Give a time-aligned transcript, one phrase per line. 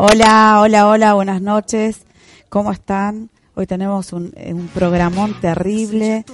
[0.00, 2.02] Hola, hola, hola, buenas noches.
[2.48, 3.30] ¿Cómo están?
[3.56, 6.24] Hoy tenemos un, eh, un programón terrible.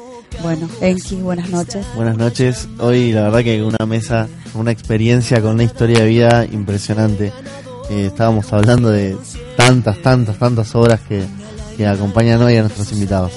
[0.43, 1.87] Bueno, Enki, buenas noches.
[1.97, 2.69] Buenas noches.
[2.79, 7.33] Hoy la verdad que una mesa, una experiencia con una historia de vida impresionante.
[7.89, 9.17] Eh, estábamos hablando de
[9.57, 11.25] tantas, tantas, tantas obras que,
[11.79, 13.33] que acompañan hoy a nuestros invitados.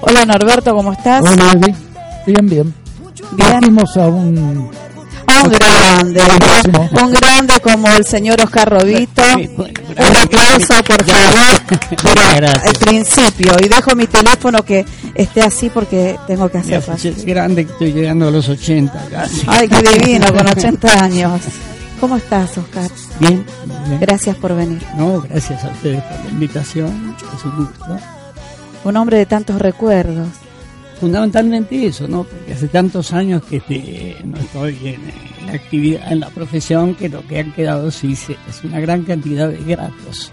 [0.00, 1.22] Hola Norberto, ¿cómo estás?
[1.22, 1.52] Hola,
[2.24, 2.74] bien, bien.
[3.32, 3.62] Bien.
[3.62, 4.77] Fuimos a un...
[5.44, 6.22] Un grande,
[7.02, 9.22] un grande como el señor Oscar Robito.
[9.36, 13.52] Un aplauso, por favor, el principio.
[13.62, 17.14] Y dejo mi teléfono que esté así porque tengo que hacer fácil.
[17.16, 19.42] Es grande que estoy llegando a los 80 casi.
[19.46, 21.40] Ay, qué divino, con 80 años.
[22.00, 22.88] ¿Cómo estás, Oscar?
[23.18, 23.44] Bien,
[23.86, 24.00] bien.
[24.00, 24.80] Gracias por venir.
[24.96, 27.16] No, gracias a ustedes por la invitación.
[27.36, 27.98] Es un gusto.
[28.84, 30.28] Un hombre de tantos recuerdos.
[31.00, 32.24] Fundamentalmente eso, ¿no?
[32.24, 35.00] Porque hace tantos años que este, no estoy en,
[35.40, 39.04] en la actividad, en la profesión, que lo que han quedado sí es una gran
[39.04, 40.32] cantidad de gratos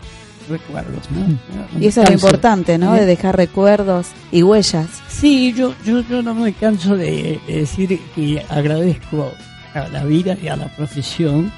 [0.49, 1.79] recuerdos, ¿no?
[1.79, 2.93] Y eso es lo importante, ¿no?
[2.93, 4.87] De dejar recuerdos y huellas.
[5.09, 9.31] Sí, yo, yo, yo no me canso de, de decir que agradezco
[9.73, 11.51] a la vida y a la profesión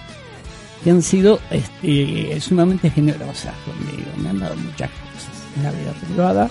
[0.83, 4.09] que han sido este, sumamente generosas conmigo.
[4.17, 6.49] Me han dado muchas cosas en la vida privada,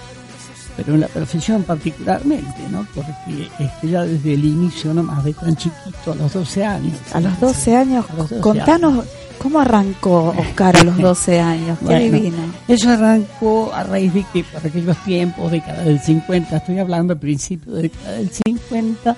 [0.77, 2.87] pero en la profesión particularmente, ¿no?
[2.95, 6.99] Porque este, ya desde el inicio, no más de tan chiquito, a los 12 años.
[7.13, 9.05] A los 12 años, A los 12 contanos
[9.43, 11.79] cómo arrancó Oscar a los 12 años.
[11.79, 12.37] Qué Bueno, divino.
[12.69, 17.21] Eso arrancó a raíz de que por aquellos tiempos, década del 50, estoy hablando al
[17.21, 19.17] principio de década del 50,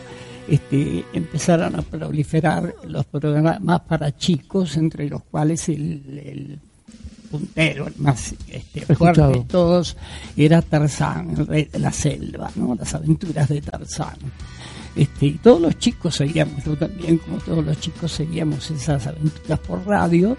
[0.49, 6.61] este, empezaron a proliferar los programas para chicos, entre los cuales el, el
[7.31, 9.97] puntero, el más este, fuerte de todos,
[10.37, 12.75] era Tarzán, el rey de la selva, ¿no?
[12.75, 14.17] las aventuras de Tarzán.
[14.97, 19.59] Este, y todos los chicos seguíamos, yo también, como todos los chicos, seguíamos esas aventuras
[19.61, 20.37] por radio.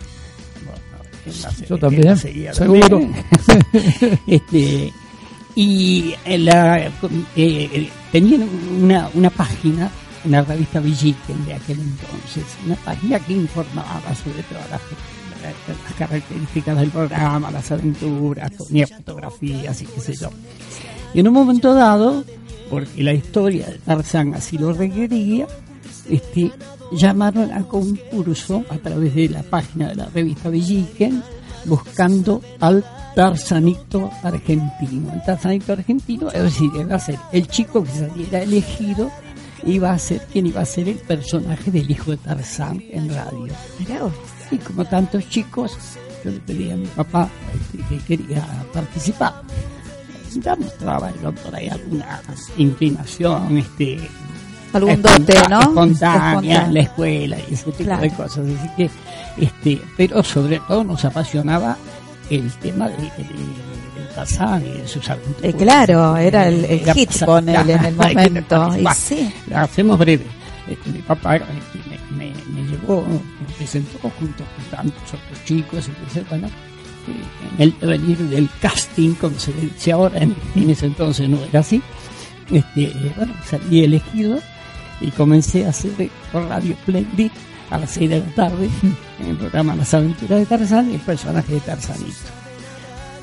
[0.65, 2.87] Bueno, la- Yo también, la seguía seguro.
[2.89, 3.13] también.
[4.27, 4.91] este,
[5.55, 6.91] y en la,
[7.35, 8.47] eh, tenían
[8.81, 9.89] una, una página
[10.25, 14.81] en la revista Villiquen de aquel entonces, una página que informaba sobre todas las,
[15.41, 20.29] las características del programa, las aventuras, ponía fotografías y qué sé yo.
[21.13, 22.23] Y en un momento dado,
[22.69, 25.47] porque la historia de Tarzán así lo requería,
[26.09, 26.51] este,
[26.91, 31.23] llamaron a concurso a través de la página de la revista Villiquen
[31.65, 32.83] buscando al
[33.15, 35.11] Tarzanito argentino.
[35.13, 39.11] El Tarzanito argentino, es decir, iba a ser el chico que saliera elegido,
[39.65, 43.53] iba a ser quien iba a ser el personaje del hijo de Tarzán en radio.
[43.79, 44.09] Mirá.
[44.51, 45.77] Y como tantos chicos,
[46.23, 47.29] yo le pedí a mi papá
[47.89, 49.33] que quería participar.
[50.41, 52.21] Ya mostraba yo por ahí alguna
[52.57, 53.99] inclinación, este,
[54.73, 55.61] Algún dote, ¿no?
[55.61, 58.01] espontánea en la escuela y ese tipo Claro.
[58.03, 58.45] de cosas.
[58.59, 58.89] Así que,
[59.37, 61.75] este, pero sobre todo nos apasionaba
[62.29, 65.43] el tema de, de- del Tarzán y de sus aventuras.
[65.43, 68.69] Eh, claro, era el, el Era hit con él en el momento.
[68.77, 70.25] Y sí, La hacemos breve.
[70.67, 72.33] Este, mi papá este, me,
[72.69, 78.17] llevó, me presentó junto con tantos otros chicos y dice, bueno, eh, en el venir
[78.17, 80.35] del casting, como se dice ahora, en,
[80.69, 81.81] ese entonces no era así,
[82.51, 84.39] este, bueno, salí elegido
[85.01, 87.31] y comencé a hacer Radio Splendid
[87.69, 88.69] a las 6 de la tarde
[89.19, 92.15] en el programa Las aventuras de Tarzán y el personaje de Tarzanito.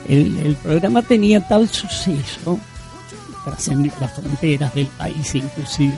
[0.09, 2.61] El, el programa tenía tal suceso,
[3.45, 5.95] trascendió las fronteras del país inclusive,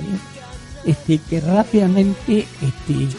[0.84, 3.16] este, que rápidamente este,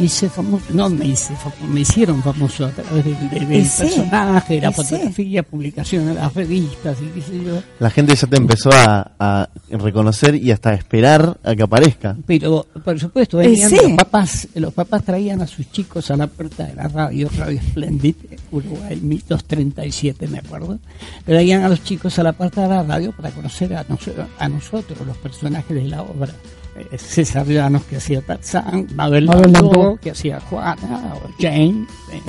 [0.00, 3.64] hice famoso, no me hice famoso, me hicieron famoso a través del, del- del Y
[3.64, 7.62] sí, personaje, de la fotografía, publicación en las revistas y qué sé yo.
[7.78, 12.16] La gente ya te empezó a, a reconocer y hasta a esperar a que aparezca.
[12.26, 13.76] Pero, por supuesto, venían sí.
[13.82, 17.60] los papás, los papás traían a sus chicos a la puerta de la radio, Radio
[17.60, 18.14] Splendid,
[18.50, 18.96] Uruguay
[19.28, 20.78] 237 me acuerdo,
[21.24, 24.48] traían a los chicos a la puerta de la radio para conocer a, nos- a
[24.48, 26.32] nosotros, los personajes de la obra.
[26.78, 32.22] Eh, César Llanos que hacía Tarzán, Mabel Mabel Landó que hacía Juana o Jane, eh,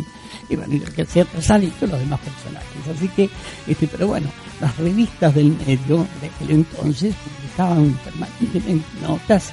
[0.50, 2.96] y bueno, que hacía Tarzán y todos los demás personajes.
[2.96, 3.30] Así que,
[3.68, 4.28] este, pero bueno,
[4.62, 9.52] las revistas del medio de aquel entonces publicaban permanentemente notas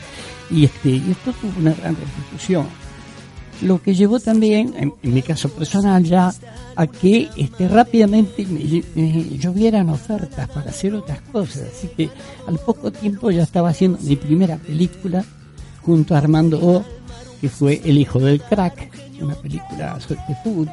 [0.51, 2.67] y, este, y esto tuvo una gran repercusión.
[3.63, 6.33] Lo que llevó también, en, en mi caso personal ya,
[6.77, 11.69] a que este, rápidamente me, me llovieran ofertas para hacer otras cosas.
[11.75, 12.11] Así que
[12.47, 15.25] al poco tiempo ya estaba haciendo mi primera película
[15.83, 16.85] junto a Armando O,
[17.41, 18.91] que fue El hijo del crack,
[19.23, 20.69] una película sobre fútbol,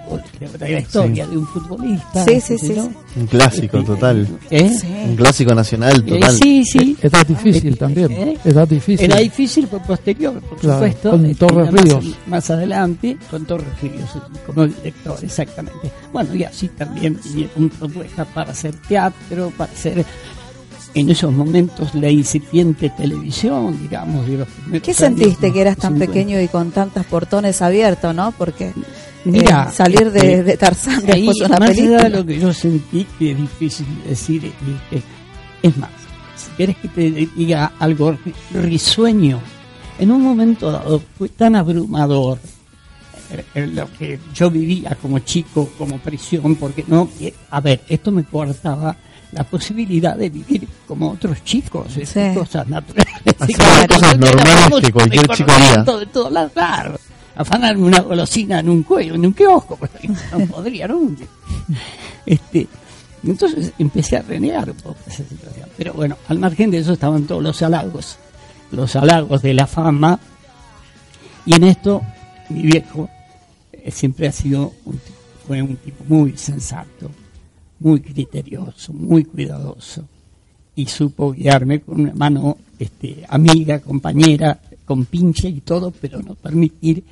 [0.59, 2.25] la historia de un futbolista.
[2.25, 2.83] Sí, sí, qué sé sí, yo.
[2.85, 3.19] sí.
[3.19, 4.27] Un clásico Este, total.
[4.49, 4.69] ¿eh?
[4.69, 4.88] Sí.
[5.09, 6.31] Un clásico nacional Eh, total.
[6.38, 6.97] sí, sí.
[7.27, 8.11] Difícil Eh, también.
[8.11, 8.38] ¿eh?
[8.43, 9.05] Edad difícil.
[9.05, 11.11] Era difícil, fue posterior, por Claro, supuesto.
[11.11, 12.05] con Torres más- Ríos.
[12.27, 14.09] Más adelante, con Torres Ríos,
[14.45, 15.91] como director, exactamente.
[16.11, 20.05] Bueno, y así también vinieron propuestas para hacer teatro, para hacer
[20.93, 24.47] en esos momentos la incipiente televisión, digamos, de los
[24.83, 26.11] ¿Qué sentiste que eras tan 50.
[26.13, 28.31] pequeño y con tantos portones abiertos, no?
[28.38, 28.73] Porque
[29.23, 32.03] Mira, eh, salir de, este, de Tarzán Ahí, después de una más película.
[32.03, 35.03] de lo que yo sentí, que es difícil decir, ¿viste?
[35.63, 35.91] es más,
[36.35, 39.39] si quieres que te diga algo ri- risueño,
[39.99, 42.39] en un momento dado fue tan abrumador
[43.55, 48.11] eh, lo que yo vivía como chico, como prisión, porque no, eh, a ver, esto
[48.11, 48.97] me cortaba
[49.31, 52.19] la posibilidad de vivir como otros chicos, es Sí.
[52.35, 53.13] cosas naturales.
[53.87, 55.83] Cosas normales que cualquier chico haría.
[55.83, 56.99] De todos lados, claro.
[57.35, 59.91] Afanarme una golosina en un cuello, en un kiosco, pues,
[60.37, 61.23] no podría nunca.
[62.25, 62.67] Este,
[63.23, 65.69] entonces empecé a renegar un poco esa situación.
[65.77, 68.17] Pero bueno, al margen de eso estaban todos los halagos,
[68.71, 70.19] los halagos de la fama.
[71.45, 72.01] Y en esto,
[72.49, 73.09] mi viejo
[73.71, 74.99] eh, siempre ha sido un,
[75.47, 77.09] fue un tipo muy sensato,
[77.81, 80.03] muy criterioso, muy cuidadoso.
[80.75, 86.35] Y supo guiarme con una mano este, amiga, compañera, con pinche y todo, pero no
[86.35, 87.03] permitir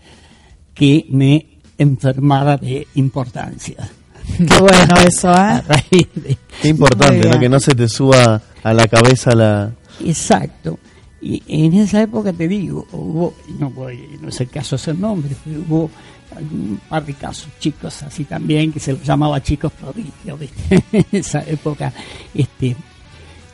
[0.74, 1.46] que me
[1.78, 3.90] enfermara de importancia.
[4.38, 5.98] Qué bueno eso, ¿eh?
[6.62, 7.40] Qué importante, ¿no?
[7.40, 9.72] Que no se te suba a la cabeza la...
[10.04, 10.80] Exacto.
[11.22, 14.98] Y en esa época te digo, hubo, no, voy, no es el caso de hacer
[14.98, 15.90] nombres, pero hubo
[16.36, 20.84] algún par de casos, chicos así también, que se los llamaba chicos prodigios, ¿viste?
[20.94, 21.92] en esa época.
[22.34, 22.76] Este,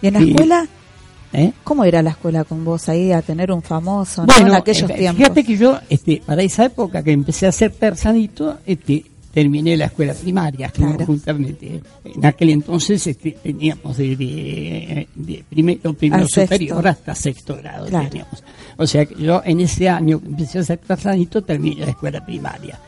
[0.01, 0.67] ¿Y en la escuela?
[1.33, 1.53] ¿eh?
[1.63, 4.37] ¿Cómo era la escuela con vos ahí a tener un famoso ¿no?
[4.37, 5.23] en aquellos eh, tiempos?
[5.23, 9.05] fíjate que yo, este, para esa época que empecé a ser tersanito, este,
[9.35, 11.05] terminé la escuela primaria, Claro.
[11.05, 11.81] justamente.
[12.03, 16.55] En aquel entonces este, teníamos de, de, de primero, primero sexto.
[16.55, 17.85] superior hasta sexto grado.
[17.87, 18.09] Claro.
[18.09, 18.43] teníamos.
[18.77, 22.25] O sea que yo en ese año que empecé a ser tersanito terminé la escuela
[22.25, 22.79] primaria.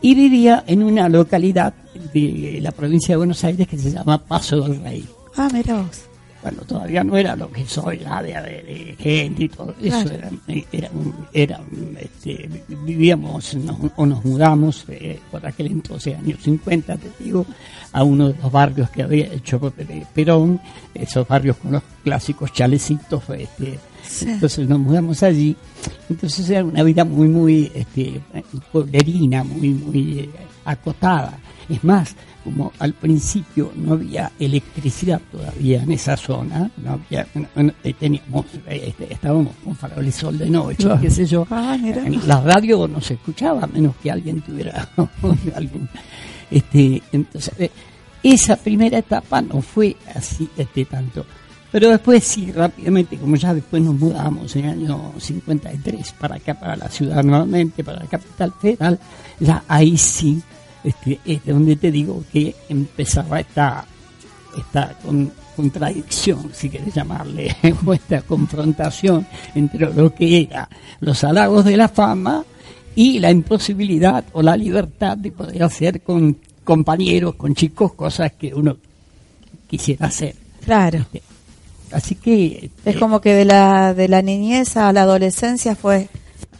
[0.00, 1.74] Y vivía en una localidad
[2.14, 5.04] de la provincia de Buenos Aires que se llama Paso del Rey
[5.36, 6.00] Ah, mira vos.
[6.42, 10.30] Bueno, todavía no era lo que soy, ya de, de- gente y todo eso, Claro.
[10.48, 10.90] era, era,
[11.32, 11.60] era
[11.98, 12.48] este,
[12.84, 17.44] vivíamos nos- o nos mudamos eh, por aquel entonces, años 50, te digo,
[17.92, 19.58] a uno de los barrios que había hecho
[20.14, 20.60] Perón,
[20.94, 24.26] esos barrios con los clásicos chalecitos, este, Sí.
[24.28, 25.54] entonces nos mudamos allí,
[26.08, 28.20] entonces era una vida muy, muy este,
[28.72, 30.30] pueblerina, muy, muy eh,
[30.64, 31.38] acotada.
[31.68, 37.72] Es más, como al principio no había electricidad todavía en esa zona, no había, no-
[37.84, 41.00] eh, teníamos, eh, este, estábamos con faroles sol de noche, Claro.
[41.00, 41.46] qué sé yo.
[41.50, 41.76] Ah.
[41.80, 44.88] En la radio no se escuchaba, a menos que alguien tuviera
[45.54, 45.88] algún.
[46.50, 47.70] Este, entonces, eh,
[48.22, 51.24] esa primera etapa no fue así este, tanto.
[51.72, 56.54] Pero después sí, rápidamente, como ya después nos mudamos en el año 53 para acá,
[56.54, 58.98] para la ciudad nuevamente, para la capital federal,
[59.38, 60.42] ya ahí sí,
[60.84, 63.84] este, es donde te digo que empezaba esta,
[64.58, 67.54] esta con- contradicción, si quieres llamarle,
[67.86, 70.68] o esta confrontación entre lo que era
[71.00, 72.44] los halagos de la fama
[72.94, 78.54] y la imposibilidad o la libertad de poder hacer con compañeros, con chicos, cosas que
[78.54, 78.76] uno
[79.68, 80.34] quisiera hacer.
[80.64, 80.98] Claro.
[80.98, 81.22] Este,
[81.92, 82.70] Así que...
[82.84, 86.08] Es eh, como que de la, de la niñez a la adolescencia fue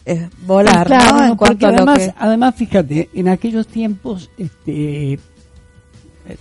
[0.04, 1.24] eh, volar, Claro, ¿no?
[1.24, 2.14] En porque cuanto a lo además, que...
[2.18, 5.18] además, fíjate, en aquellos tiempos, este, eh,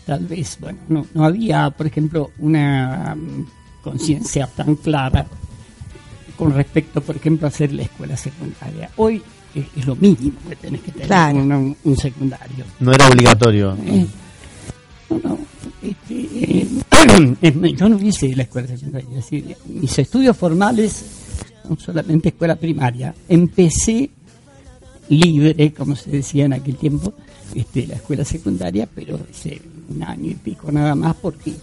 [0.05, 3.45] tal vez, bueno, no, no había, por ejemplo, una mm,
[3.83, 5.25] conciencia tan clara
[6.37, 8.89] con respecto, por ejemplo, a hacer la escuela secundaria.
[8.95, 9.21] Hoy
[9.53, 11.33] es, lo mínimo que tenés que tener
[11.83, 12.65] un, secundario.
[12.79, 13.77] No era obligatorio.
[13.85, 14.07] Eh,
[15.09, 15.37] no, no,
[15.81, 21.18] este, eh, yo no hice la escuela secundaria, es decir, mis estudios formales
[21.77, 23.13] solamente escuela primaria.
[23.27, 24.09] Empecé
[25.09, 27.13] libre, como se decía en aquel tiempo,
[27.53, 31.53] este, la escuela secundaria, pero hice un año y pico nada más porque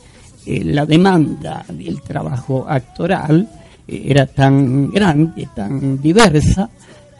[0.46, 3.48] eh, la demanda del trabajo actoral
[3.86, 6.68] eh, era tan grande, tan diversa,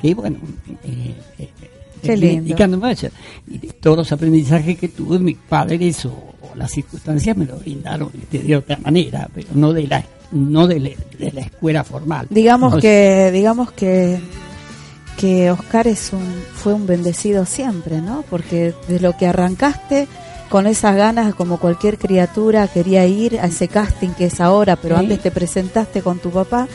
[0.00, 0.38] que bueno,
[0.84, 1.48] eh, eh.
[3.48, 8.38] Y, todos los aprendizajes que tuve mis padres o, las circunstancias me lo brindaron este,
[8.38, 9.98] de otra manera, pero no de la
[10.32, 12.26] no de la, escuela formal.
[12.30, 14.20] Digamos que digamos que
[15.16, 18.22] que Oscar es un, fue un bendecido siempre, ¿no?
[18.28, 20.08] Porque de lo que arrancaste
[20.48, 24.96] con esas ganas, como cualquier criatura, quería ir a ese casting que es ahora, pero
[24.96, 26.68] antes te presentaste con tu papá,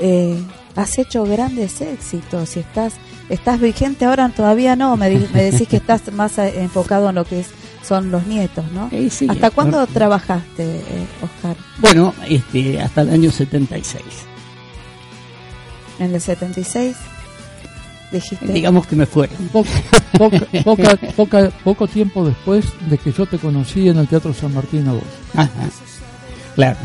[0.00, 0.42] eh,
[0.74, 2.94] has hecho grandes éxitos y estás,
[3.28, 7.40] estás vigente ahora, todavía no, me, me decís que estás más enfocado en lo que
[7.40, 7.48] es,
[7.86, 8.90] son los nietos, ¿no?
[9.28, 11.56] ¿Hasta cuándo trabajaste, eh, Oscar?
[11.78, 14.02] Bueno, este, hasta el año 76.
[15.98, 16.96] ¿En el 76?
[18.42, 19.36] Digamos que me fueron.
[21.64, 25.02] poco tiempo después de que yo te conocí en el Teatro San Martín a vos.
[26.54, 26.76] claro.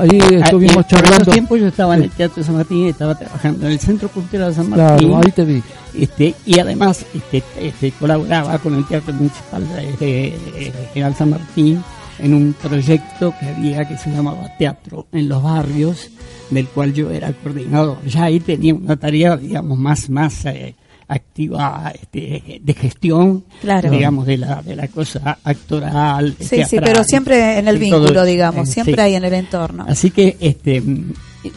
[0.00, 1.26] Ahí ah, estuvimos charlando.
[1.26, 4.48] En tiempo yo estaba en el Teatro San Martín, estaba trabajando en el Centro Cultural
[4.48, 5.08] de San Martín.
[5.08, 5.62] Claro, ahí te vi.
[5.94, 9.62] Este, y además este, este, colaboraba con el Teatro Municipal
[9.98, 11.84] de, General San Martín
[12.18, 16.10] en un proyecto que había que se llamaba Teatro en los Barrios,
[16.48, 18.02] del cual yo era coordinador.
[18.06, 20.74] Ya ahí tenía una tarea, digamos, más, más eh,
[21.10, 23.44] activa este, de gestión,
[23.90, 26.36] digamos, de la, de la cosa actoral.
[26.38, 29.84] Sí, sí, pero siempre en el vínculo, digamos, siempre ahí en el entorno.
[29.88, 30.80] Así que, este,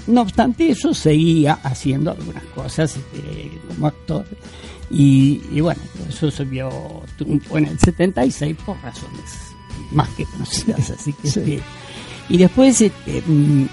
[0.08, 4.26] no obstante eso, seguía haciendo algunas cosas este, como actor.
[4.90, 6.70] Y, bueno, eso se vio
[7.20, 9.32] en el 76 por razones
[9.92, 10.90] más que conocidas.
[10.90, 11.60] Así que, este,
[12.30, 13.68] y después este, mm,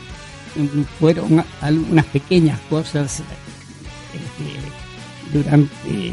[0.98, 4.79] fueron algunas pequeñas cosas este,
[5.32, 6.12] durante eh,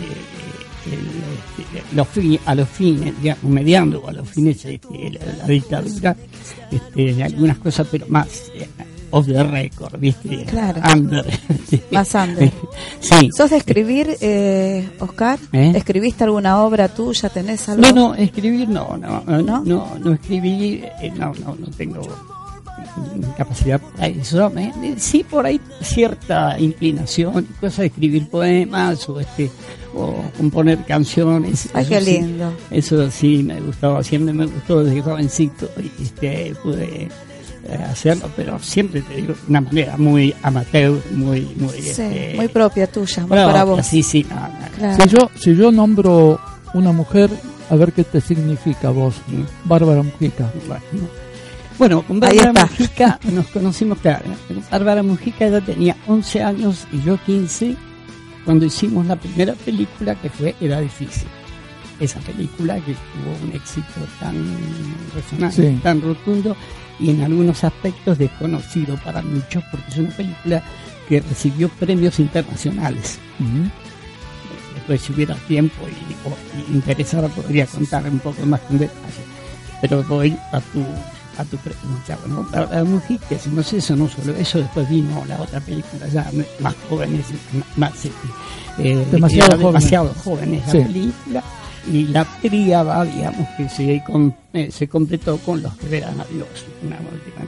[1.58, 2.08] este, los
[2.46, 4.80] a los fines, digamos, mediando a los fines de
[5.38, 6.16] la, dictadura,
[6.72, 8.68] este, algunas cosas, pero más eh,
[9.12, 10.46] off the record, ¿viste?
[10.46, 10.82] Claro.
[10.94, 11.26] Under.
[11.92, 12.52] Más under.
[13.00, 13.30] sí.
[13.36, 15.40] ¿Sos de escribir, eh, Oscar?
[15.52, 15.74] ¿Eh?
[15.76, 17.30] ¿Escribiste alguna obra tuya?
[17.30, 17.82] ¿Tenés algo?
[17.82, 22.02] No, no, escribir no, no, no, no, no, escribí, eh, no, no, no tengo
[23.36, 24.52] capacidad para eso.
[24.98, 29.52] sí, por ahí cierta inclinación, cosa de escribir poemas o este
[29.94, 31.70] o componer canciones.
[31.74, 32.54] Ay, qué lindo.
[32.72, 37.10] eso sí me gustaba, siempre me gustó desde jovencito y este, pude
[37.70, 42.48] eh, hacerlo, pero siempre te digo de una manera muy amateur, muy muy, este, muy
[42.48, 43.86] propia tuya, para vos.
[43.86, 44.26] Sí, sí,
[44.98, 46.40] Si yo si yo nombro
[46.74, 47.30] una mujer,
[47.70, 49.68] a ver qué te significa vos, mm.
[49.68, 50.52] Bárbara Mujica.
[50.68, 51.08] Bueno,
[51.78, 54.26] con Bárbara Mujica nos conocimos, claro.
[54.72, 57.76] Bárbara Mujica ya tenía 11 años y yo 15
[58.46, 61.28] cuando hicimos la primera película que fue Era Difícil
[62.00, 63.88] esa película que tuvo un éxito
[64.20, 64.36] tan
[65.16, 66.56] resonante, tan rotundo
[67.00, 70.64] y en algunos aspectos desconocido para muchos porque es una película
[71.10, 73.20] que recibió premios internacionales.
[74.76, 79.24] Después si hubiera tiempo y, interesado podría contar un poco más en detalle.
[79.82, 80.84] Pero voy a tu
[81.38, 82.18] a tu pregunta.
[82.26, 86.30] Bueno, la, si no sé eso, no solo eso, después vino la otra película ya
[86.60, 87.26] más jóvenes,
[87.76, 87.94] más,
[88.80, 89.66] eh, demasiado, jóvenes.
[89.68, 91.44] demasiado jóvenes la película
[91.92, 94.04] y la tríada, digamos, que se,
[94.54, 96.48] eh, se completó con Los que verán a Dios,
[96.86, 96.98] una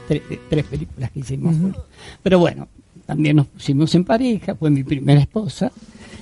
[0.08, 1.56] tres, películas que hicimos.
[2.24, 2.68] Pero bueno,
[3.06, 5.72] también nos pusimos en pareja, fue mi primera esposa.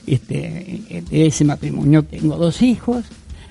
[0.05, 3.03] Este, de ese matrimonio tengo dos hijos.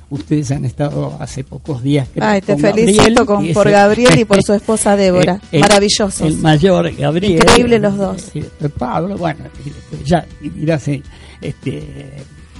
[0.09, 2.09] Ustedes han estado hace pocos días.
[2.21, 5.41] Ay, te felicito con, por Gabriel y por su esposa Débora.
[5.53, 6.21] Maravillosos.
[6.21, 7.43] El mayor Gabriel.
[7.43, 8.31] Increíble los dos.
[8.79, 9.45] Pablo, bueno,
[10.05, 11.03] ya, dirás, este,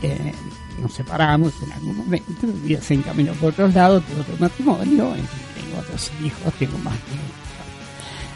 [0.03, 0.33] eh,
[0.81, 5.13] nos separamos en algún momento, y se encaminó por otros lados, tuvo otro matrimonio,
[5.55, 6.95] tengo otros hijos, tengo más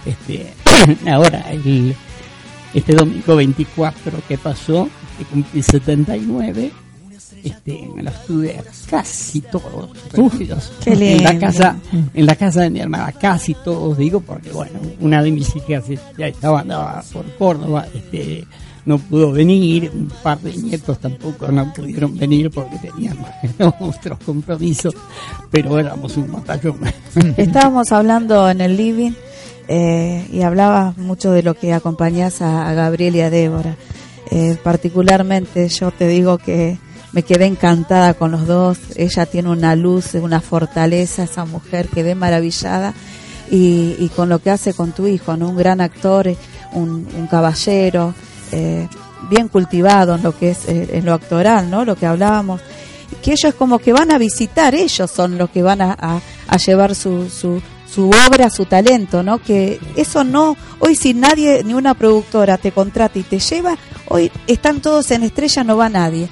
[0.06, 0.54] Este,
[1.10, 1.94] ahora, el,
[2.74, 4.88] este domingo 24 que pasó,
[5.18, 6.70] que cumplí 79,
[7.44, 9.90] este, me los tuve casi todos
[10.86, 11.76] en la casa
[12.14, 15.84] en la casa de mi hermana casi todos digo porque bueno una de mis hijas
[16.16, 18.46] ya estaba andaba por Córdoba este
[18.86, 23.28] no pudo venir, un par de nietos tampoco no pudieron venir porque teníamos
[23.80, 24.94] otros compromisos,
[25.50, 26.80] pero éramos un batallón.
[27.36, 29.12] Estábamos hablando en el living
[29.68, 33.76] eh, y hablabas mucho de lo que acompañás a, Gabriel y a Débora.
[34.30, 36.78] Eh, particularmente yo te digo que
[37.12, 38.78] me quedé encantada con los dos.
[38.96, 42.94] Ella tiene una luz, una fortaleza, esa mujer, quedé maravillada.
[43.50, 45.48] Y, y con lo que hace con tu hijo, ¿no?
[45.48, 46.32] Un gran actor,
[46.72, 48.14] un, caballero,
[48.52, 48.86] eh,
[49.28, 51.84] bien cultivado en lo que es eh, en lo actoral, ¿no?
[51.84, 52.60] Lo que hablábamos.
[53.22, 56.20] Que ellos como que van a visitar, ellos son los que van a
[56.64, 57.60] llevar su, su,
[57.92, 59.42] su obra, su talento, ¿no?
[59.42, 63.76] Que eso no, hoy si nadie, ni una productora te contrata y te lleva,
[64.08, 66.28] hoy están todos en estrella, no va nadie.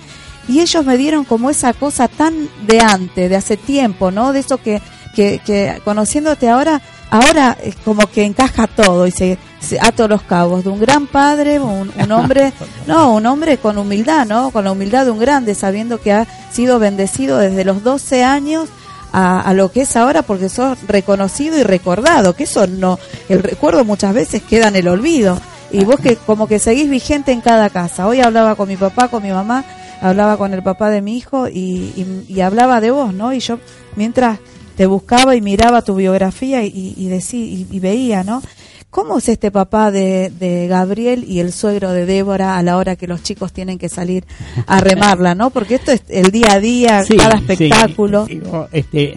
[0.49, 4.33] Y ellos me dieron como esa cosa tan de antes, de hace tiempo, ¿no?
[4.33, 4.81] De eso que,
[5.15, 10.23] que, que conociéndote ahora, ahora es como que encaja todo y se, se ata los
[10.23, 12.53] cabos de un gran padre, un, un hombre,
[12.87, 14.51] no, un hombre con humildad, ¿no?
[14.51, 18.71] Con la humildad de un grande, sabiendo que ha sido bendecido desde los 12 años
[19.13, 23.43] a, a lo que es ahora porque sos reconocido y recordado, que eso no, el
[23.43, 25.39] recuerdo muchas veces queda en el olvido.
[25.71, 28.07] Y vos que como que seguís vigente en cada casa.
[28.07, 29.67] Hoy hablaba con mi papá, con mi mamá,
[30.01, 33.33] hablaba con el papá de mi hijo y, y- y hablaba de vos, ¿no?
[33.33, 33.59] Y yo
[33.97, 34.39] mientras
[34.77, 38.43] te buscaba y miraba tu biografía y, y, decí- y- y veía, ¿no?
[38.91, 42.97] ¿Cómo es este papá de, de Gabriel y el suegro de Débora a la hora
[42.97, 44.25] que los chicos tienen que salir
[44.67, 45.51] a remarla, ¿no?
[45.51, 48.25] Porque esto es el día a día, Sí, cada sí, espectáculo.
[48.25, 49.15] digo, este,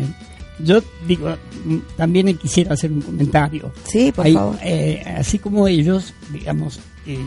[0.59, 1.35] yo digo,
[1.95, 3.71] también quisiera hacer un comentario.
[3.87, 4.57] Sí, por Hay, favor.
[4.61, 7.17] eh, así como ellos, digamos, eh,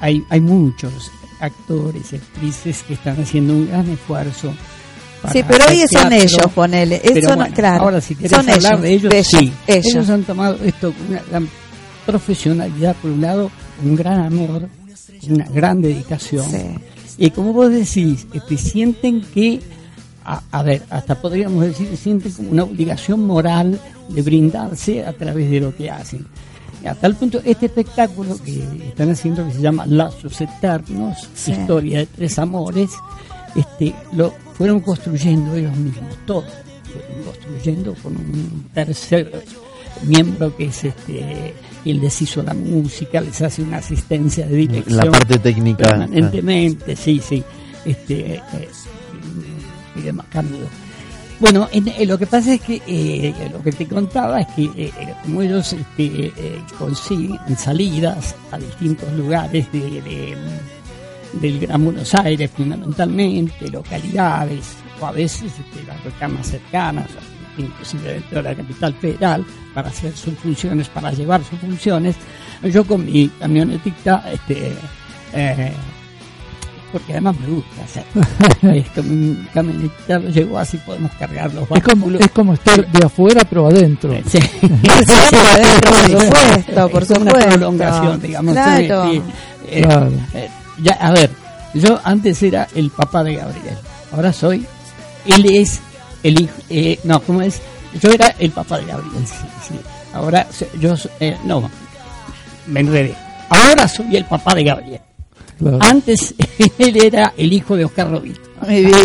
[0.00, 1.10] hay, hay muchos
[1.42, 4.52] actores y actrices que están haciendo un gran esfuerzo.
[5.32, 7.00] Sí, pero hoy son ellos, ponele.
[7.04, 7.84] Eso no- bueno, claro.
[7.84, 9.52] Ahora, si querés son hablar ellos, de ellos, ellos, sí.
[9.68, 10.10] ellos.
[10.10, 11.48] han tomado esto con una gran
[12.06, 13.50] profesionalidad, por un lado,
[13.84, 14.68] un gran amor,
[15.28, 16.44] una gran dedicación.
[16.50, 16.58] Sí.
[17.18, 19.60] Y como vos decís, este, sienten que,
[20.24, 25.50] a, a ver, hasta podríamos decir, sienten como una obligación moral de brindarse a través
[25.50, 26.26] de lo que hacen.
[26.82, 31.52] Y a tal punto, este espectáculo que están haciendo, que se llama Lazos Eternos, Sí.
[31.52, 32.90] Historia de Tres Amores,
[33.54, 36.44] este, lo fueron construyendo ellos mismos, todos
[36.84, 39.44] fueron construyendo con un tercer
[40.04, 44.96] miembro que es este quien les hizo la música, les hace una asistencia de dirección
[44.96, 45.88] La parte técnica.
[45.88, 47.42] permanentemente, sí, sí,
[47.84, 48.40] este, eh,
[49.96, 50.58] y demás cambio.
[51.42, 54.70] Bueno, en- en lo que pasa es que eh, lo que te contaba es que
[54.76, 54.92] eh,
[55.24, 60.36] como ellos este, eh, consiguen salidas a distintos lugares de, de-
[61.32, 64.66] del Gran Buenos Aires fundamentalmente, localidades
[65.00, 67.08] o a veces este, las recamas cercanas,
[67.58, 72.14] inclusive dentro de la capital federal, para hacer sus funciones, para llevar sus funciones.
[72.62, 74.74] Yo con mi camionetita, este,
[75.34, 75.72] eh,
[76.92, 78.04] porque además me gusta hacer,
[78.76, 82.86] es con mi camionetita lo llevo así, podemos cargar los Es como, es como estar
[82.86, 84.14] de afuera pero adentro.
[84.28, 84.38] Sí.
[84.38, 87.48] Siempre adentro, por supuesto, por Es como una supuesto.
[87.50, 88.52] prolongación, digamos.
[88.54, 89.10] Claro.
[89.10, 89.22] Sí,
[89.68, 90.10] eh, Claro.
[90.34, 90.48] eh,
[90.82, 91.30] ya, a ver,
[91.74, 93.76] yo antes era el papá de Gabriel,
[94.12, 94.66] ahora soy,
[95.26, 95.80] él es
[96.22, 97.60] el hijo, eh, no, ¿cómo es?
[98.00, 99.34] Yo era el papá de Gabriel, sí,
[99.68, 99.74] sí.
[100.14, 100.46] Ahora
[100.80, 101.68] yo, eh, no,
[102.66, 103.14] me enredé.
[103.48, 105.00] Ahora soy el papá de Gabriel.
[105.62, 105.78] Claro.
[105.80, 106.34] Antes
[106.78, 108.40] él era el hijo de Oscar Robito.
[108.68, 108.96] Mi vida.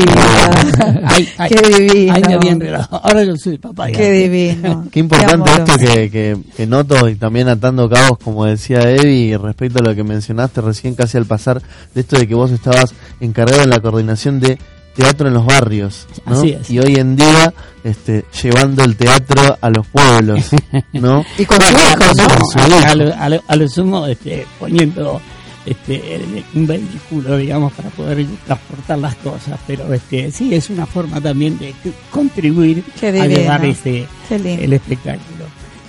[1.06, 2.14] Ahí, ahí, Qué divino.
[2.16, 3.02] ahí me había enredado.
[3.04, 4.86] Ahora yo soy el papá de Qué divino.
[4.92, 5.74] Qué importante amoroso.
[5.76, 9.96] esto que, que, que noto y también atando cabos, como decía Eddie, respecto a lo
[9.96, 11.62] que mencionaste recién casi al pasar,
[11.96, 14.60] de esto de que vos estabas encargado en la coordinación de
[14.96, 16.38] teatro en los barrios, ¿no?
[16.40, 16.70] Así es.
[16.70, 20.50] Y hoy en día, este, llevando el teatro a los pueblos,
[20.94, 21.24] ¿no?
[21.38, 25.20] Y con tu hijo, No, a lo, a lo- a lo sumo este, poniendo
[25.68, 26.20] este,
[26.56, 31.58] un vehículo, digamos, para poder transportar las cosas, pero este, sí, es una forma también
[31.60, 31.74] de
[32.10, 34.08] contribuir a llevar lindo.
[34.30, 35.46] el espectáculo.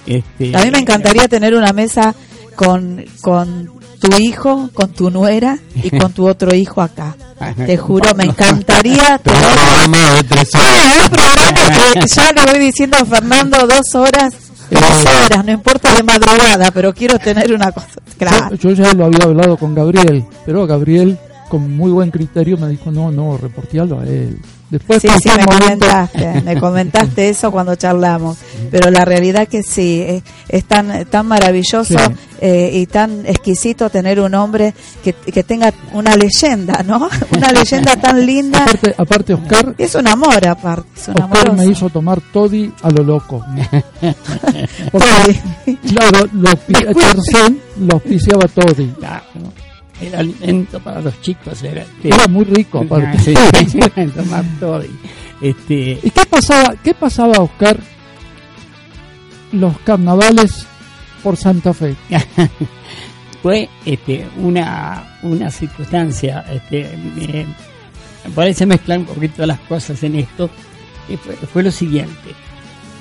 [0.07, 2.15] Este, A mí me encantaría tener una mesa
[2.57, 7.17] con, con tu hijo, con tu nuera y con tu otro hijo acá.
[7.67, 12.15] Te juro, me encantaría tener un programa de tres horas.
[12.15, 14.33] ya le voy diciendo a Fernando dos horas,
[14.75, 18.01] dos horas, no importa de madrugada, pero quiero tener una cosa.
[18.19, 18.57] Claro.
[18.57, 22.69] Yo, yo ya lo había hablado con Gabriel, pero Gabriel con muy buen criterio me
[22.69, 24.39] dijo, no, no, reportealo a él.
[24.71, 28.37] Después Sí, sí, me comentaste, me comentaste eso cuando charlamos,
[28.71, 31.97] pero la realidad que sí, es, es tan, tan maravilloso Sí.
[32.43, 37.09] eh, y tan exquisito tener un hombre que, que tenga una leyenda, ¿no?
[37.37, 38.63] Una leyenda tan linda.
[38.65, 41.57] Aparte, aparte Oscar, Es un amor aparte, es un Oscar amor.
[41.57, 43.43] me hizo tomar toddy a lo loco.
[44.93, 45.41] Porque,
[45.89, 46.55] claro, los
[47.93, 48.89] auspiciaba toddy.
[48.99, 49.25] Claro,
[50.01, 52.85] el alimento para los chicos era, Era muy rico.
[52.91, 53.35] Ah, sí,
[54.17, 54.85] tomar todo.
[54.85, 54.91] y,
[55.41, 57.79] Este, ¿Y qué pasaba, qué pasaba, Oscar,
[59.53, 60.67] los carnavales
[61.23, 61.95] por Santa Fe?
[63.43, 67.47] fue este, una, una circunstancia, este, me,
[68.35, 70.51] parece mezclar un poquito las cosas en esto,
[71.25, 72.35] fue, fue, lo siguiente.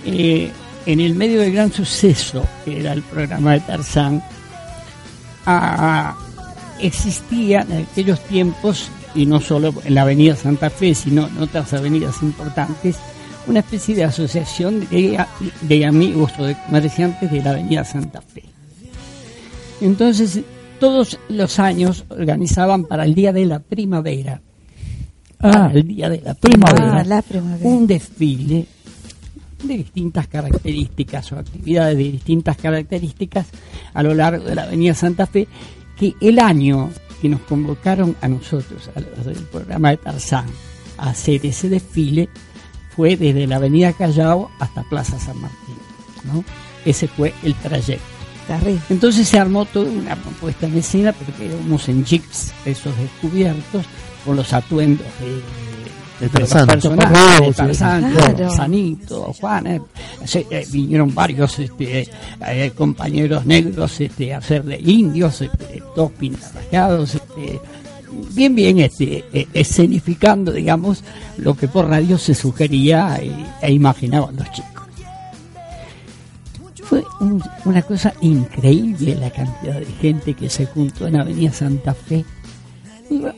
[0.06, 0.52] Eh,
[0.86, 4.24] en el medio del gran suceso, que era el programa de Tarzán,
[5.46, 6.16] ah,
[6.82, 11.74] existía en aquellos tiempos, y no solo en la avenida Santa Fe, sino en otras
[11.74, 12.98] avenidas importantes,
[13.48, 15.24] una especie de asociación de,
[15.62, 18.44] de amigos o de comerciantes de la avenida Santa Fe.
[19.82, 20.42] Entonces,
[20.80, 24.42] todos los años organizaban para el Día de la Primavera,
[25.40, 27.70] Ah, el Día de la Primavera, Ah, la primavera.
[27.70, 28.66] un desfile
[29.64, 33.46] de distintas características o actividades de distintas características
[33.94, 35.48] a lo largo de la Avenida Santa Fe,
[36.00, 36.90] que el año
[37.22, 40.46] que nos convocaron a nosotros, a los del programa de Tarzán,
[40.98, 42.30] a hacer ese desfile,
[42.96, 45.76] fue desde la Avenida Callao hasta Plaza San Martín.
[46.24, 46.44] ¿no?
[46.86, 48.18] Ese fue el trayecto.
[48.90, 53.86] Entonces se armó toda una puesta en escena porque íbamos en jeeps, esos descubiertos,
[54.26, 55.42] con los atuendos de,
[56.20, 56.68] De Tarzán.
[56.68, 57.54] personajes, de.
[57.54, 58.50] Tarzán, Claro.
[58.52, 59.82] Sanito, Juan, eh,
[60.26, 62.10] se- eh, vinieron varios este,
[62.48, 67.60] eh, compañeros negros este, a hacer de indios, este, todos pintarrajados, este,
[68.34, 71.04] bien, bien este, escenificando, digamos,
[71.38, 74.72] lo que por radio se sugería e, e imaginaban los chicos.
[76.84, 81.94] Fue un- una cosa increíble la cantidad de gente que se juntó en Avenida Santa
[81.94, 82.24] Fe.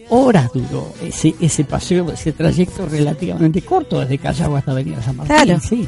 [0.10, 5.36] Horas duró ese, ese paseo, ese trayecto relativamente corto desde Callao hasta Avenida San Martín.
[5.36, 5.60] Claro.
[5.62, 5.88] Sí.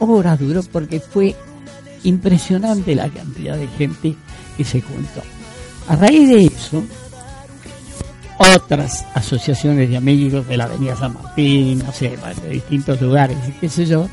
[0.00, 1.34] Horas duró porque fue
[2.04, 4.14] impresionante la cantidad de gente
[4.56, 5.22] que se juntó.
[5.88, 6.82] A raíz de eso,
[8.38, 13.52] otras asociaciones de amigos de la Avenida San Martín, no sé, de distintos lugares, y
[13.52, 14.08] qué sé yo,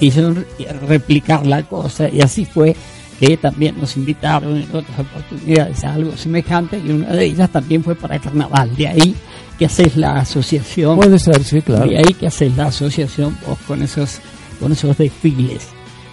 [0.00, 0.44] quisieron
[0.86, 2.74] replicar la cosa y así fue
[3.18, 7.82] que también nos invitaron en otras oportunidades a algo semejante y una de ellas también
[7.82, 8.74] fue para el carnaval.
[8.76, 9.14] De ahí
[9.58, 11.86] que haces la asociación, Puede ser, sí, claro.
[11.86, 14.20] de ahí que haces la asociación vos con esos,
[14.60, 15.68] con esos desfiles.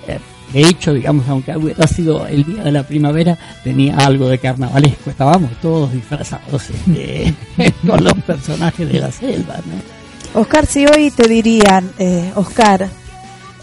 [0.07, 0.19] Eh,
[0.53, 5.09] de hecho, digamos, aunque hubiera sido el día de la primavera, tenía algo de carnavalesco.
[5.09, 7.33] Estábamos todos disfrazados este,
[7.87, 10.03] con los personajes de la selva, ¿no?
[10.39, 12.89] Oscar, si hoy te dirían, eh, Oscar,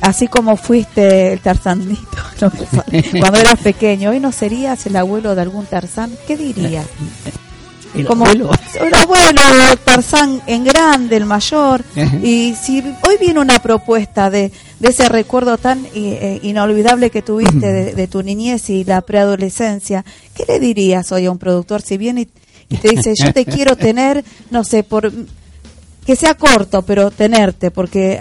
[0.01, 2.01] así como fuiste el tarzanito
[2.41, 2.51] no,
[3.21, 6.87] cuando eras pequeño, hoy no serías el abuelo de algún tarzán, ¿qué dirías?
[7.93, 9.43] El Como abuelo- el abuelo
[9.85, 11.83] Tarzán en grande, el mayor,
[12.23, 17.21] y si hoy viene una propuesta de, de ese recuerdo tan eh, eh, inolvidable que
[17.21, 20.05] tuviste de, de tu niñez y la preadolescencia,
[20.37, 22.21] ¿qué le dirías hoy a un productor si viene
[22.69, 25.13] y, y te dice, yo te quiero tener, no sé, por
[26.07, 28.21] que sea corto, pero tenerte, porque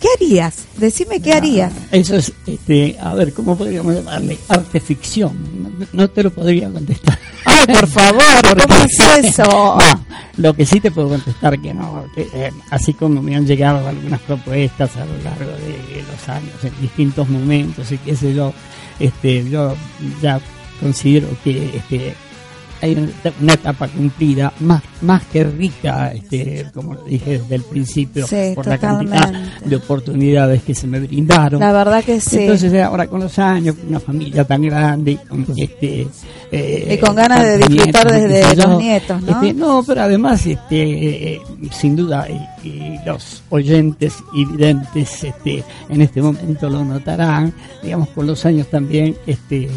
[0.00, 0.66] ¿qué harías?
[0.76, 1.72] Decime qué harías.
[1.92, 4.38] Eso es, este, a ver, ¿cómo podríamos llamarle?
[4.48, 5.36] Arte ficción.
[5.78, 7.18] No, no te lo podría contestar.
[7.44, 8.22] Ay, por favor,
[8.66, 9.44] ¿cómo es eso?
[9.44, 9.78] No,
[10.36, 13.86] lo que sí te puedo contestar que no, que, eh, así como me han llegado
[13.86, 18.52] algunas propuestas a lo largo de los años, en distintos momentos y qué sé yo,
[18.98, 19.76] este, yo
[20.22, 20.40] ya
[20.80, 22.14] considero que este,
[22.82, 28.26] hay una etapa- cumplida más más que rica, este, como lo dije desde el principio,
[28.26, 29.32] Sí, por la cantidad
[29.64, 31.58] de oportunidades que se me brindaron.
[31.60, 32.40] La verdad que sí.
[32.40, 36.06] Entonces eh, ahora con los años, con una familia tan grande y con, este,
[36.52, 39.28] eh, Y con ganas de disfrutar nietos, desde yo, los nietos, ¿no?
[39.42, 41.40] este, no, pero además, este, eh,
[41.72, 48.08] sin duda, y, y los oyentes y videntes este, en este momento lo notarán, digamos,
[48.10, 49.70] con los años también, este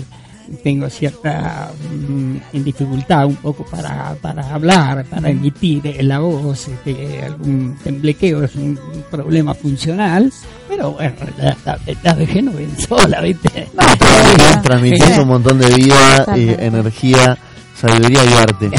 [0.64, 1.72] tengo cierta
[2.08, 8.56] mm, dificultad un poco para, para hablar, para emitir la voz, este, algún temblequeo es
[8.56, 8.78] un
[9.10, 10.32] problema funcional,
[10.68, 13.68] pero bueno, la, la, la vejez no viene sola, ¿viste?
[13.74, 15.04] No, Sí.
[15.22, 16.66] un montón de vida, eh, Totalmente.
[16.66, 17.38] energía,
[17.88, 18.72] sabiduría y arte.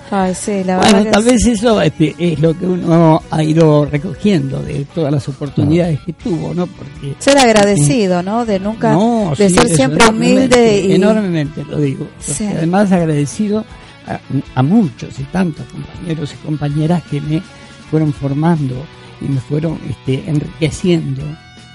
[0.10, 3.86] Ay, sí, la Bueno, verdad tal vez eso este, es lo que uno ha ido
[3.86, 6.66] recogiendo de todas las oportunidades que tuvo, ¿no?
[6.66, 8.44] Porque ser agradecido, ¿no?
[8.44, 12.46] De nunca, No, de sí, ser eso, siempre humilde y enormemente lo digo porque Sí.
[12.46, 13.64] además agradecido
[14.06, 14.18] a,
[14.54, 17.42] a muchos y tantos compañeros y compañeras que me
[17.90, 18.74] fueron formando
[19.20, 21.22] y me fueron este, enriqueciendo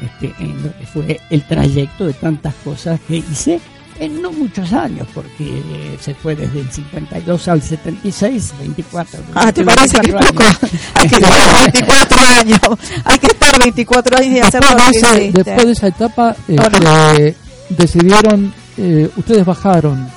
[0.04, 3.60] este, en lo que fue el trayecto de tantas cosas que hice
[4.00, 9.52] en no muchos años porque eh, se fue desde el 52 al 76 24 Ah,
[9.52, 10.44] ¿te parece que 24 poco?
[10.44, 10.60] años.
[10.96, 12.60] Hay que estar 24 años.
[13.06, 15.44] Hay que estar 24 años y hacer lo Después de, que esa, hiciste.
[15.44, 16.52] después de esa etapa, ¿O
[16.84, 17.12] no?
[17.12, 17.36] este,
[17.70, 20.08] decidieron, eh, ustedes bajaron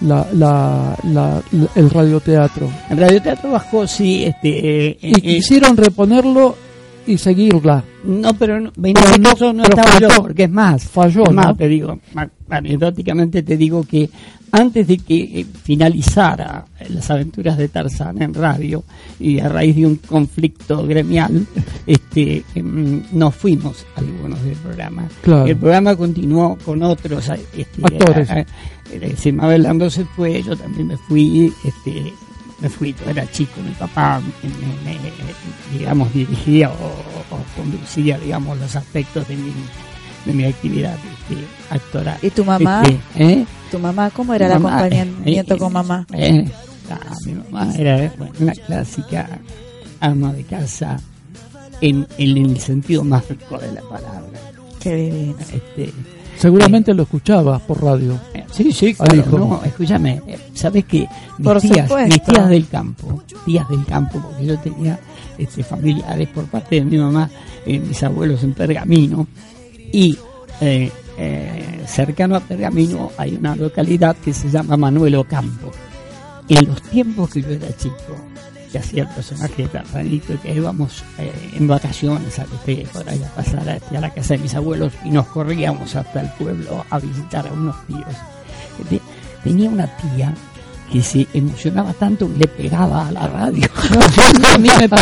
[0.00, 5.76] la, la, la- la- el radioteatro en radioteatro bajó sí este eh, y eh, quisieron
[5.76, 6.56] reponerlo
[7.06, 7.84] y seguirla.
[8.04, 10.84] No, pero no, en ese no- caso no estaba yo, porque es más.
[10.84, 11.56] Falló, es más, ¿no?
[11.56, 11.98] te digo,
[12.48, 14.08] anecdóticamente te digo que
[14.52, 18.84] antes de que eh, finalizara las aventuras de Tarzán en radio
[19.18, 21.44] y a raíz de un conflicto gremial,
[21.86, 25.08] este, em, nos fuimos algunos del programa.
[25.22, 25.46] Claro.
[25.46, 28.30] El programa continuó con otros este, Actores.
[28.30, 28.40] a- a-
[28.92, 32.12] eh, si Mabel Lando se fue, yo también me fui, este,
[33.06, 39.36] era chico, mi papá me, me- digamos, dirigía o, o conducía, digamos, los aspectos de
[39.36, 39.52] mi,
[40.24, 42.18] de mi actividad este, actoral.
[42.22, 42.82] ¿Y tu mamá?
[42.82, 43.46] Este, ¿eh?
[43.70, 46.06] ¿Tu mamá cómo era el acompañamiento eh, con mamá?
[46.12, 46.50] eh,
[46.90, 49.28] ah, mi mamá era bueno, una clásica
[50.00, 51.00] ama de casa
[51.80, 54.40] en, en el sentido más rico de la palabra.
[54.80, 55.36] Qué divino.
[55.40, 55.92] Este,
[56.36, 58.18] Seguramente lo escuchabas por radio.
[58.50, 59.38] Sí, sí, claro, hijo.
[59.38, 61.08] no, escúchame, eh, ¿sabes qué?
[61.38, 64.98] Mis Por tías, mis tías del campo, tías del campo, porque yo tenía
[65.38, 67.28] este, familiares por parte de mi mamá,
[67.66, 69.26] eh, mis abuelos en Pergamino,
[69.92, 70.16] y
[70.60, 75.70] eh, eh, cercano a Pergamino hay una localidad que se llama Manuel Ocampo.
[76.48, 78.16] En los tiempos que yo era chico,
[78.74, 83.28] que hacía el personaje de Tarzanito, que íbamos eh, en vacaciones a por ahí a
[83.28, 87.46] pasar a, la casa de mis abuelos y nos corríamos hasta el pueblo a visitar
[87.46, 88.02] a unos tíos.
[88.90, 89.00] Te-
[89.44, 90.34] tenía una tía
[90.92, 93.64] que se emocionaba tanto que le pegaba a la radio.
[94.54, 94.88] a mí me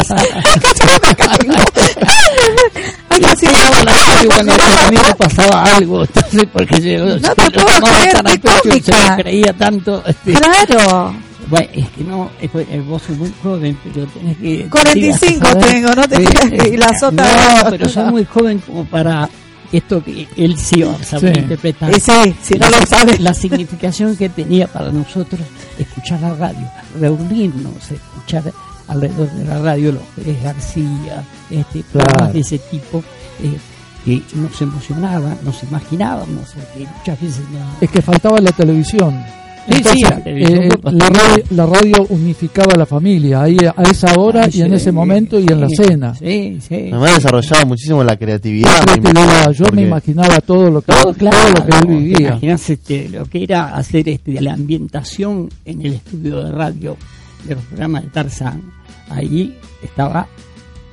[3.40, 6.02] Pegaba a la radio cuando a mí me pasaba algo.
[6.04, 10.04] Entonces, porque yo, No te puedo creer, se creía tanto.
[10.06, 11.31] este, Claro.
[11.52, 14.68] Bueno, es que no, es que, eh, vos sos muy joven, pero tenés que...
[14.70, 18.24] 45 saber- tengo, no te Eh, creas que- y las otras- No, pero soy muy
[18.24, 19.28] joven como para
[19.70, 21.40] esto que él sí va a saber Sí.
[21.42, 21.90] interpretar.
[21.96, 23.20] Y sí, si no la, lo sabes.
[23.20, 25.40] La significación que tenía para nosotros
[25.78, 26.68] escuchar la radio,
[27.00, 28.44] reunirnos, escuchar
[28.88, 32.32] alrededor de la radio los Pérez García, este, programas Claro.
[32.32, 33.04] de ese tipo,
[33.42, 33.58] eh,
[34.04, 37.58] que nos emocionaban, nos imaginábamos, porque muchas veces no...
[37.80, 39.22] Es que faltaba la televisión.
[39.68, 43.42] Sí, Entonces, sí, la televisión eh, fue la, radio, la radio unificaba a la familia,
[43.42, 46.14] ahí a esa hora y en Sí, ese momento y en la sí, cena.
[46.16, 46.74] Sí, sí.
[46.90, 48.70] Además desarrollaba muchísimo la creatividad.
[48.86, 51.82] La creatividad, yo porque- me imaginaba todo lo que, Todo, claro, todo lo que él
[51.82, 52.38] ¿te vivía.
[52.54, 56.96] este, lo que era hacer este, la ambientación en el estudio de radio
[57.44, 58.62] de los programas de Tarzán.
[59.10, 60.26] Ahí estaba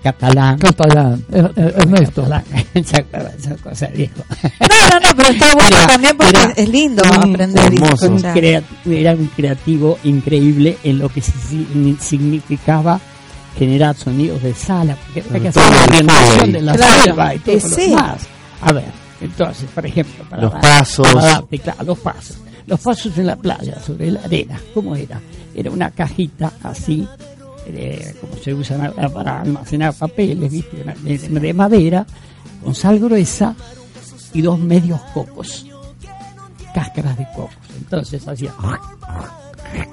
[0.03, 0.57] catalán.
[0.57, 2.21] Catalán, Er- Er- Ernesto.
[2.23, 2.43] Catalán.
[2.85, 4.21] ¿Se acuerdan esa cosa, viejo?
[4.61, 4.67] No,
[4.99, 8.07] no, no, pero está bueno Era- también porque era es lindo un- aprender hermoso.
[8.09, 8.25] Un
[8.93, 12.99] era un creativo increíble en lo que si- significaba
[13.57, 16.51] generar sonidos de sala, porque había que hacer la foley.
[16.53, 17.81] de la Claro, selva y todo lo sí.
[17.89, 18.21] demás.
[18.61, 18.85] A ver,
[19.21, 21.07] entonces, por ejemplo, para Los dar- pasos.
[21.13, 22.37] para darte, claro, los pasos.
[22.67, 25.19] Los pasos en la playa, sobre la arena, ¿cómo era?
[25.55, 27.05] Era una cajita así,
[27.67, 30.83] eh, como se usa ahora para almacenar papeles, ¿viste?
[31.03, 32.05] De, de madera,
[32.63, 33.55] con sal gruesa
[34.33, 35.65] y dos medios cocos,
[36.73, 37.53] cáscaras de cocos.
[37.77, 38.53] Entonces hacía,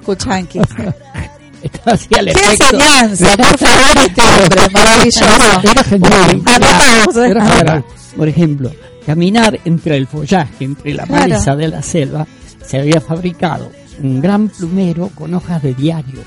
[0.05, 0.59] Cuchanqui.
[1.61, 3.37] esto hacía el ¡Qué enseñanza!
[3.37, 5.71] Por favor, este hombre maravilloso.
[5.71, 6.41] Era genial.
[6.45, 7.17] Anotamos.
[7.17, 7.85] Era Ahora, genial.
[8.15, 8.71] por ejemplo,
[9.05, 11.21] caminar entre el follaje, entre la Claro.
[11.29, 12.27] maleza de la selva,
[12.65, 16.19] se había fabricado un gran plumero con hojas de diario.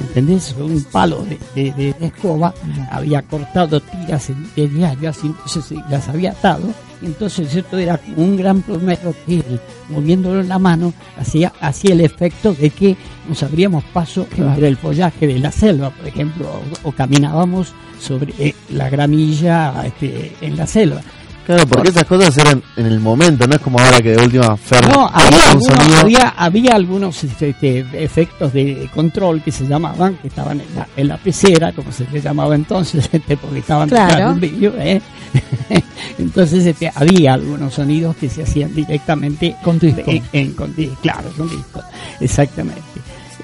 [0.00, 0.54] ¿Entendés?
[0.58, 2.52] Un palo de, de- de- de escoba
[2.90, 6.68] había cortado tiras en- de diario, así entonces las había atado.
[7.02, 11.52] Y entonces esto era como un gran plumero que él, moviéndolo en la mano, hacía,
[11.60, 12.96] hacía el efecto de que
[13.28, 16.46] nos abríamos paso entre el follaje de la selva, por ejemplo,
[16.84, 21.00] o, o caminábamos sobre eh, la gramilla este, en la selva.
[21.46, 24.56] Claro, porque esas cosas eran en el momento, no es como ahora que de última
[24.56, 26.00] Fer No, había, un algunos, sonido.
[26.00, 31.08] había, había algunos este, efectos de control que se llamaban, que estaban en la, en
[31.08, 34.06] la pecera, como se les llamaba entonces, este, porque estaban Claro.
[34.08, 35.00] detrás de un vidrio, ¿eh?
[36.18, 40.02] Entonces este, había algunos sonidos que se hacían directamente Con disco.
[40.10, 41.82] en, en- con di- claro, con disco,
[42.20, 42.82] exactamente.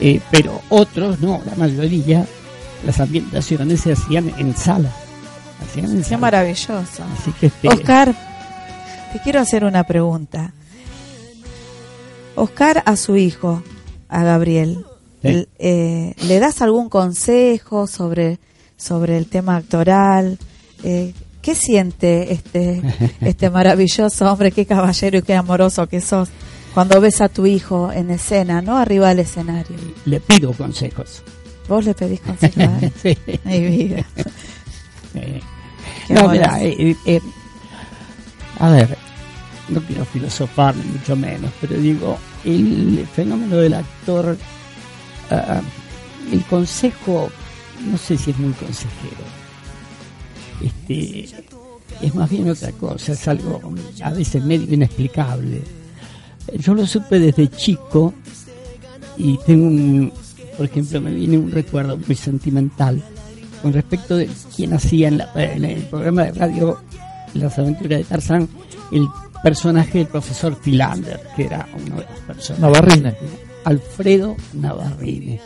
[0.01, 2.25] Eh, pero otros no, la mayoría,
[2.87, 4.91] las ambientaciones se hacían en sala.
[5.75, 6.19] Qué sala.
[6.19, 7.05] maravilloso.
[7.19, 8.15] Así que este, Oscar,
[9.13, 10.53] te quiero hacer una pregunta.
[12.35, 13.63] Oscar a su hijo,
[14.09, 14.85] a Gabriel,
[15.23, 15.49] Sí.
[15.59, 18.39] eh, ¿le das algún consejo sobre,
[18.77, 20.39] sobre el tema actoral?
[20.85, 22.81] Eh, ¿Qué siente este,
[23.21, 26.29] este maravilloso hombre, qué caballero y qué amoroso que sos
[26.75, 29.77] cuando ves a tu hijo en escena, no arriba del escenario?
[30.05, 31.23] le pido consejos.
[31.69, 32.93] ¿Vos le pedís consejo a él?
[33.03, 33.19] Sí.
[33.45, 34.05] Mi vida.
[35.21, 35.41] Eh,
[36.11, 37.21] no, mira, eh, eh,
[38.59, 38.97] a ver,
[39.69, 44.37] no quiero filosofar ni mucho menos, pero digo, el fenómeno del actor,
[45.31, 45.61] ah,
[46.33, 47.31] el consejo,
[47.85, 49.25] no sé si es muy consejero.
[50.63, 51.29] este,
[52.01, 53.61] es más bien otra cosa, es algo
[54.03, 55.63] a veces medio inexplicable.
[56.59, 58.15] Yo lo supe desde chico
[59.19, 60.13] y tengo un,
[60.57, 63.03] por ejemplo, me viene un recuerdo muy sentimental
[63.63, 66.79] con respecto de quien hacía en, en el programa de radio
[67.35, 68.49] Las aventuras de Tarzán
[68.93, 69.07] el
[69.43, 72.61] personaje del profesor Tilander, que era uno de los personajes.
[72.61, 73.17] Navarrine.
[73.65, 75.41] Alfredo Navarrine,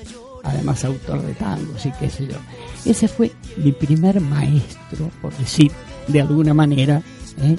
[0.44, 2.37] además autor de tangos y qué sé yo.
[2.85, 5.70] Ese fue mi primer maestro, por decir
[6.09, 7.03] de alguna manera,
[7.42, 7.57] ¿eh?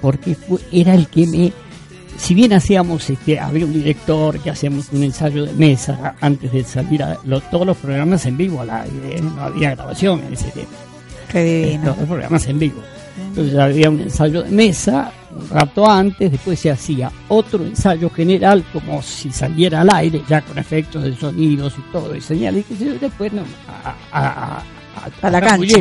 [0.00, 1.52] porque fue, era el que me
[2.16, 6.64] si bien hacíamos, este, había un director que hacíamos un ensayo de mesa antes de
[6.64, 7.16] salir a
[7.50, 9.22] todos los programas en vivo al aire, ¿eh?
[9.22, 10.72] no había grabación en ese tiempo,
[11.30, 11.84] Qué divino.
[11.84, 12.82] todos los programas en vivo.
[13.28, 18.64] Entonces había un ensayo de mesa un rato antes, después se hacía otro ensayo general
[18.72, 22.74] como si saliera al aire, ya con efectos de sonidos y todo, y señales, y
[22.84, 24.62] después no, a, a, a,
[25.22, 25.78] A la cancha.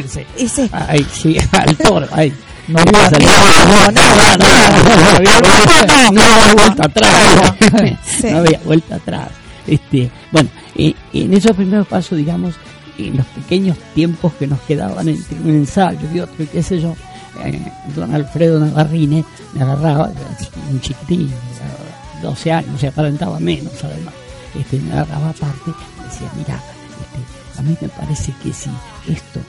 [0.71, 2.31] Ahí, sí, al toro, ahí.
[2.71, 3.29] No había Salía-
[3.91, 7.53] no, no, había vuelta- atrás.
[8.23, 9.27] No había vuelta atrás.
[9.67, 12.55] Este, bueno, eh, en esos primeros pasos, digamos,
[12.97, 16.79] en los pequeños tiempos que nos quedaban entre un ensayo y otro, y qué sé
[16.81, 16.95] yo,
[17.43, 17.61] eh,
[17.95, 20.11] don Alfredo Navarrine me agarraba,
[20.71, 24.13] un chiquitín, era 12 años, se aparentaba menos además,
[24.59, 26.55] este, me agarraba aparte y decía, mira,
[27.01, 28.69] este, a mí me parece que si
[29.07, 29.39] esto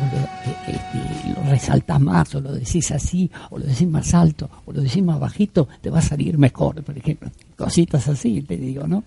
[0.00, 0.18] lo,
[0.50, 4.72] eh, este, lo resaltás más o lo decís así o lo decís más alto o
[4.72, 8.86] lo decís más bajito te va a salir mejor por ejemplo cositas así te digo
[8.86, 9.04] no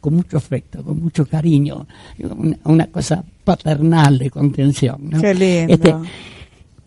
[0.00, 1.86] con mucho afecto con mucho cariño
[2.18, 5.20] una, una cosa paternal de contención ¿no?
[5.20, 5.74] Qué lindo.
[5.74, 5.94] Este,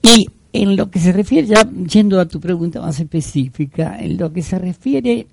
[0.01, 4.31] y en lo que se refiere, ya yendo a tu pregunta más específica, en lo
[4.31, 5.25] que se refiere,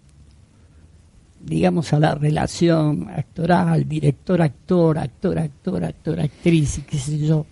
[1.44, 7.44] digamos, a la relación actoral, director-actor, actor-actor, actor-actriz, y qué sé yo,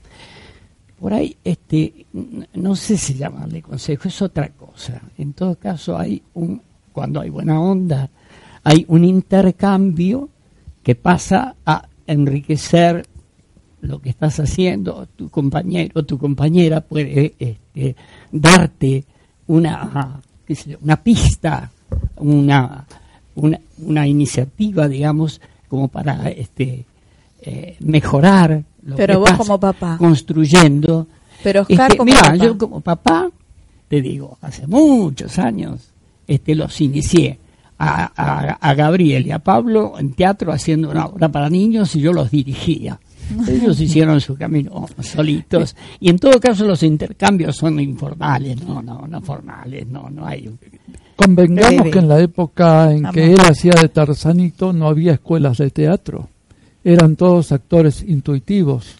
[1.00, 2.06] por ahí, este,
[2.54, 5.00] no sé si llamarle consejo, es otra cosa.
[5.16, 6.60] En todo caso, hay un,
[6.92, 8.10] cuando hay buena onda,
[8.64, 10.28] hay un intercambio
[10.82, 13.06] que pasa a enriquecer
[13.80, 17.94] lo que estás haciendo, tu compañero tu compañera puede este,
[18.32, 19.04] darte
[19.46, 20.20] una,
[20.82, 21.70] una pista,
[22.16, 22.86] una,
[23.36, 26.86] una, una iniciativa, digamos, como para este,
[27.42, 29.96] eh, mejorar lo Pero que vos como papá.
[29.98, 31.06] construyendo.
[31.42, 32.36] Pero Oscar Este, como mira, papá.
[32.36, 33.30] yo como papá,
[33.88, 35.90] te digo, hace muchos años
[36.26, 37.38] este, los inicié
[37.78, 42.00] a, a- a Gabriel y a Pablo en teatro haciendo una obra para niños y
[42.00, 42.98] yo los dirigía.
[43.48, 49.06] Ellos hicieron su camino solitos y en todo caso los intercambios son informales, no, no,
[49.06, 50.48] no formales, no, no hay.
[50.48, 50.58] un-
[51.14, 55.70] Convengamos que en la época en que él hacía de Tarzanito no había escuelas de
[55.70, 56.28] teatro.
[56.84, 58.96] Eran todos actores intuitivos.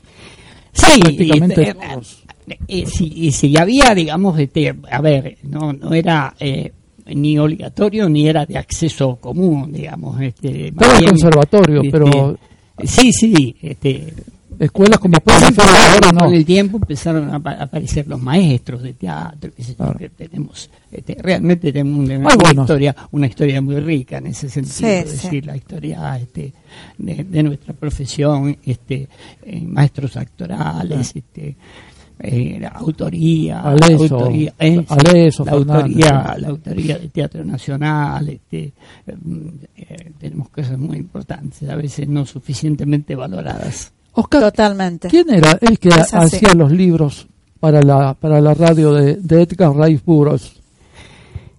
[0.72, 2.24] Sí, Prácticamente eh, todos.
[2.68, 6.72] eh, sí, y si había, digamos, este, a ver, no, no era eh,
[7.06, 10.20] ni obligatorio ni era de acceso común, digamos.
[10.20, 12.38] Este, Todo bien, conservatorio, este, pero
[12.84, 14.14] Sí, sí, este,
[14.58, 16.18] escuelas como Después, pueden ser ahora no.
[16.26, 19.98] con el tiempo empezaron a apa- a aparecer los maestros de teatro, Claro.
[19.98, 22.64] que tenemos, este, realmente tenemos una, buenos.
[22.64, 25.16] historia, una historia muy rica en ese sentido, Sí, es sí.
[25.26, 26.52] decir, la historia este,
[26.98, 29.08] de, de nuestra profesión, este,
[29.44, 31.56] eh, maestros actorales, este,
[32.20, 35.76] eh, la autoría, la Aleso, autoría, eh, Aleso, la Fernández.
[35.76, 38.72] autoría, la autoría del Teatro Nacional, este,
[39.24, 43.92] mm, eh, tenemos cosas muy importantes, a veces no suficientemente valoradas.
[44.20, 45.08] Oscar, Totalmente.
[45.08, 47.26] ¿quién era el que hacía los libros
[47.60, 50.54] para la para la radio de, de Edgar Rice Burroughs?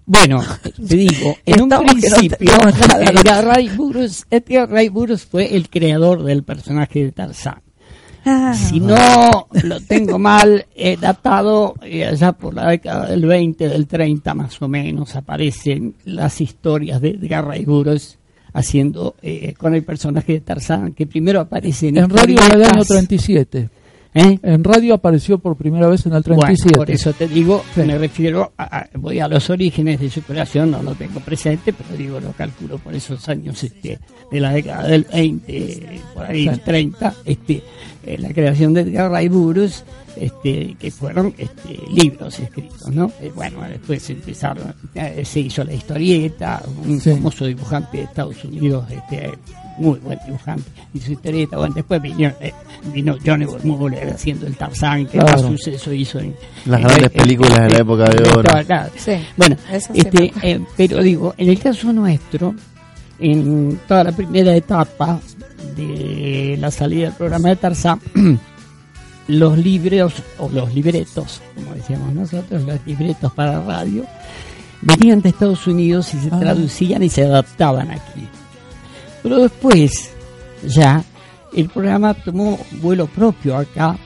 [0.06, 0.41] Bueno,
[0.88, 2.50] te digo, en un principio.
[3.00, 7.62] Edgar Ray Burroughs, Edgar Ray Burroughs fue el creador del personaje de Tarzán.
[8.26, 13.69] Ah, Si no lo tengo mal eh, datado, eh, allá por la década del 20,
[13.69, 18.18] del 30 más o menos, aparecen las historias de Edgar Ray Burroughs
[18.54, 22.38] haciendo eh, con el personaje de Tarzán, que primero aparece en, En radio
[22.88, 23.70] 37.
[24.13, 24.39] ¿Eh?
[24.43, 26.69] En radio apareció por primera vez en el 37.
[26.78, 27.82] Bueno, por eso te digo, Sí.
[27.82, 31.74] me refiero, a, a- voy a los orígenes de su creación, no lo tengo presente,
[31.74, 34.00] pero digo, lo calculo por esos años este,
[34.32, 36.62] de la década del 20, por ahí Sí.
[36.65, 37.63] 30, este,
[38.06, 39.84] eh, la creación de Edgar Burroughs,
[40.15, 43.12] este, que fueron este, libros escritos, ¿no?
[43.22, 44.74] Eh, bueno, después empezaron,
[45.24, 47.12] se hizo la historieta, un Sí.
[47.12, 49.32] famoso dibujante de Estados Unidos, este,
[49.80, 50.63] muy buen dibujante,
[50.93, 52.53] y su historieta, bueno, después vino, eh,
[52.93, 55.32] vino Johnny Muller haciendo el Tarzán, que Claro.
[55.32, 58.51] más suceso hizo en Las en- grandes en- películas de la época de oro.
[58.97, 62.53] Sí, Bueno, eso sí este, eh, pero digo, en el caso nuestro,
[63.19, 65.19] en toda la primera etapa
[65.75, 67.99] de la salida del programa de Tarzán,
[69.27, 74.03] los libros o los libretos, como decíamos nosotros, los libretos para radio,
[74.82, 76.39] venían de Estados Unidos y se Ah.
[76.39, 78.27] traducían y se adaptaban aquí.
[79.24, 80.11] Pero después,
[80.65, 81.03] ya,
[81.53, 83.97] el programa tomó vuelo propio acá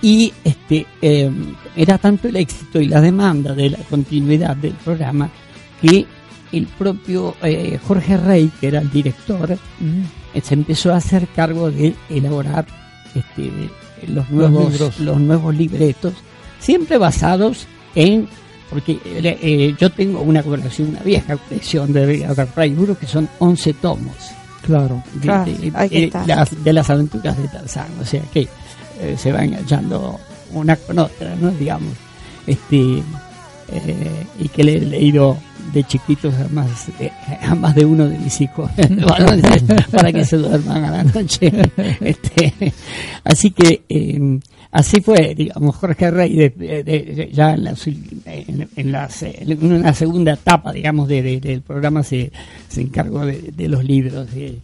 [0.00, 1.30] y este eh,
[1.76, 5.30] era tanto el éxito y la demanda de la continuidad del programa
[5.80, 6.06] que
[6.52, 11.70] el propio eh, Jorge Rey, que era el director, eh, se empezó a hacer cargo
[11.70, 12.66] de elaborar
[13.14, 13.50] este,
[14.08, 15.00] los nuevos libros.
[15.00, 16.12] los nuevos libretos,
[16.58, 18.28] siempre basados en
[18.72, 22.26] porque eh, eh, yo tengo una colección, una vieja colección de
[22.74, 24.14] Burroughs que son 11 tomos
[24.62, 25.02] Claro.
[25.14, 28.48] de, Claro, de- de las, de las aventuras de Tarzán, o sea que
[29.00, 30.18] eh, se va enganchando
[30.52, 31.50] una con otra, ¿no?
[31.50, 31.92] Digamos,
[32.46, 33.02] este
[33.74, 35.36] eh, y que le he leído
[35.72, 36.68] de chiquitos a más
[36.98, 37.10] de,
[37.40, 38.70] a más de uno de mis hijos
[39.90, 41.50] para que se duerman a la noche.
[42.00, 42.52] Este,
[43.24, 44.38] así que eh,
[44.72, 49.64] así fue, digamos, Jorge Rey de, de- de- ya en, las, en, en las, en
[49.72, 52.32] una segunda etapa, digamos, de, de- del programa se,
[52.68, 54.28] se encargó de, de los libros.
[54.34, 54.58] de-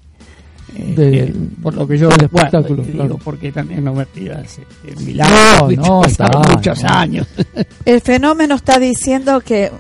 [0.76, 3.18] eh, De- de- por lo que yo recuerdo, espectáculo, digo, claro.
[3.24, 6.88] porque también no me pidas este, milagros, No, no, pasaron está, muchos no.
[6.90, 7.26] años.
[7.86, 9.70] El fenómeno está diciendo que,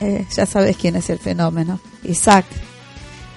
[0.00, 2.46] eh, ya sabes quién es el fenómeno, Isaac.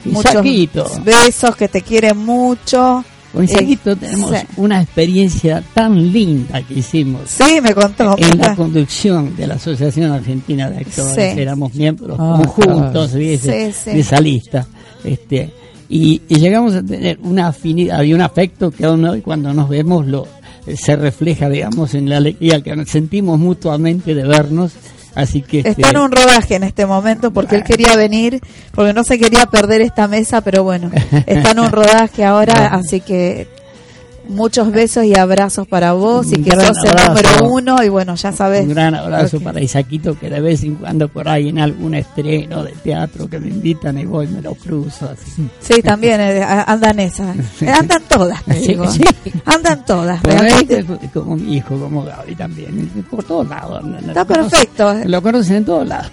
[0.06, 0.84] Isaquito.
[0.86, 3.04] Muchos besos, que te quiere mucho.
[3.38, 4.38] Con Isaquito Eh, tenemos sí.
[4.58, 8.16] una experiencia tan linda que hicimos Sí, me contó.
[8.18, 11.14] en la conducción de la Asociación Argentina de Actores.
[11.36, 11.40] Sí.
[11.42, 13.08] Éramos miembros Ah, conjuntos claro.
[13.08, 13.90] de, ese- Sí, sí.
[13.92, 14.68] de esa lista.
[15.04, 15.52] Este,
[15.88, 19.70] y, y llegamos a tener una afinidad y un afecto que aún hoy cuando nos
[19.70, 20.28] vemos lo
[20.76, 24.74] se refleja, digamos, en la alegría que nos sentimos mutuamente de vernos.
[25.18, 28.39] Así que este, Está en un rodaje en este momento porque él quería venir,
[28.72, 30.91] porque no se quería perder esta mesa, pero bueno,
[31.26, 33.47] está en un rodaje ahora, así que
[34.30, 38.32] muchos besos y abrazos para vos y que sos el número uno y bueno, ya
[38.32, 38.64] sabes.
[38.64, 42.64] Un gran abrazo para Isaquito, que de vez en cuando por ahí en algún estreno
[42.64, 45.10] de teatro que me invitan y voy, me lo cruzo.
[45.10, 45.48] Así.
[45.60, 47.36] Sí, también eh, andan esas.
[47.68, 48.90] Andan todas, te Sí, digo.
[48.92, 49.04] sí.
[49.46, 50.20] Andan todas.
[50.22, 50.86] Pero realmente.
[51.04, 53.84] es como mi hijo, como Gaby también, por todos lados.
[54.08, 54.92] Está Lo perfecto.
[54.94, 55.04] eh.
[55.06, 56.12] Lo conocen en todos lados.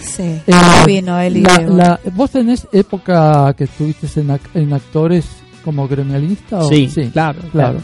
[0.00, 0.52] Sí, Eh,
[0.86, 5.24] vino él y la- la- ¿Vos tenés época que estuviste en, en actores
[5.66, 6.60] como gremialista?
[6.60, 6.68] O?
[6.70, 7.50] Sí, claro, claro.
[7.50, 7.78] claro.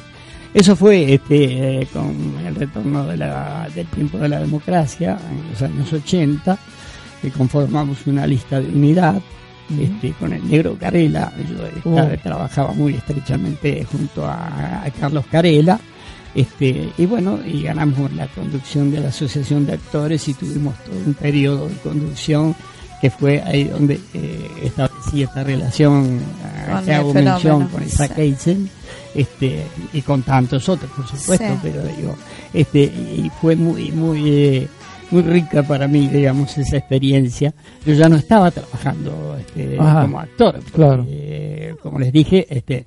[0.54, 2.14] Eso fue este, eh, con
[2.46, 6.58] el retorno de la- del tiempo de la democracia, en los años 80,
[7.20, 9.20] que conformamos una lista de unidad
[9.80, 11.32] este, con el negro Carela.
[11.48, 12.18] Yo esta- Oh.
[12.22, 15.78] trabajaba muy estrechamente junto a, a Carlos Carela.
[16.34, 20.96] Este, y bueno, y ganamos la conducción de la Asociación de Actores y tuvimos todo
[21.06, 22.54] un periodo de conducción
[23.02, 26.20] que fue ahí donde eh, establecí esta relación
[26.84, 28.20] que hago mención con Isaac sí.
[28.22, 28.70] Eisen,
[29.14, 31.58] este y con tantos otros por supuesto Sí.
[31.62, 32.14] pero digo
[32.54, 34.68] este y fue muy muy eh,
[35.10, 37.52] muy rica para mí digamos esa experiencia
[37.84, 41.04] yo ya no estaba trabajando este, como actor porque, Claro.
[41.08, 42.86] eh, como les dije este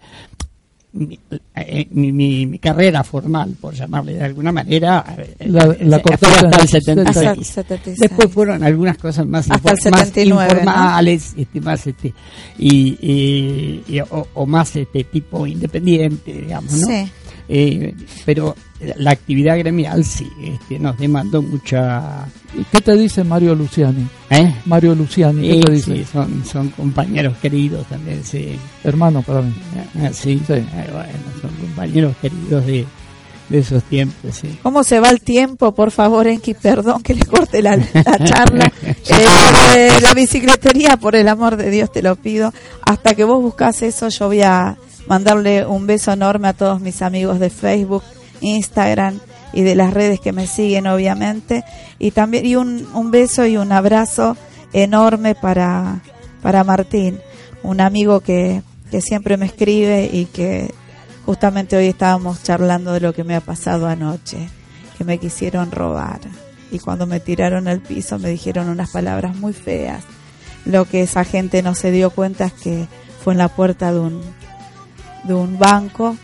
[0.96, 1.20] mi,
[1.56, 6.02] eh, mi, mi- mi carrera formal, por llamarle de alguna manera, eh, La- la eh,
[6.14, 7.08] hasta el en el 76.
[7.08, 8.00] Hasta el 76.
[8.00, 10.60] Después fueron algunas cosas más, Hasta el infor- más 79, ¿no?
[10.60, 12.14] informales, este, más este,
[12.58, 16.88] y, y- y- o, o más este tipo independiente, digamos, ¿no?
[16.88, 17.12] Sí.
[17.48, 17.94] Eh,
[18.26, 18.56] pero
[18.98, 22.26] la actividad gremial sí, este, nos demandó mucha,
[22.58, 24.08] ¿Y ¿Qué te dice Mario Luciani?
[24.30, 24.54] ¿eh?
[24.66, 25.96] Mario Luciani, ¿qué te dice?
[25.98, 28.58] sí, son, son compañeros queridos también, sí.
[28.84, 29.54] Hermano para mí.
[30.02, 30.54] Ah, sí, Sí.
[30.54, 32.86] eh, bueno, son compañeros queridos de,
[33.50, 34.58] de esos tiempos, sí.
[34.64, 35.74] ¿Cómo se va el tiempo?
[35.76, 38.72] Por favor, Enki, perdón que le corte la, la charla.
[39.76, 42.54] Eh, la bicicletería, por el amor de Dios, te lo pido.
[42.82, 44.76] Hasta que vos buscas eso, yo voy a
[45.08, 48.04] mandarle un beso enorme a todos mis amigos de Facebook,
[48.42, 49.20] Instagram
[49.54, 51.64] y de las redes que me siguen, obviamente.
[52.00, 54.38] Y también y un, un beso y un abrazo
[54.74, 56.02] enorme para,
[56.42, 57.20] para Martín,
[57.64, 60.74] un amigo que, que siempre me escribe y que
[61.26, 64.48] Justamente hoy estábamos charlando de lo que me ha pasado anoche,
[64.96, 66.20] que me quisieron robar.
[66.72, 70.04] Y cuando me tiraron al piso me dijeron unas palabras muy feas.
[70.66, 72.88] Lo que esa gente no se dio cuenta es que
[73.24, 74.22] fue en la puerta de un,
[75.26, 76.16] de un banco.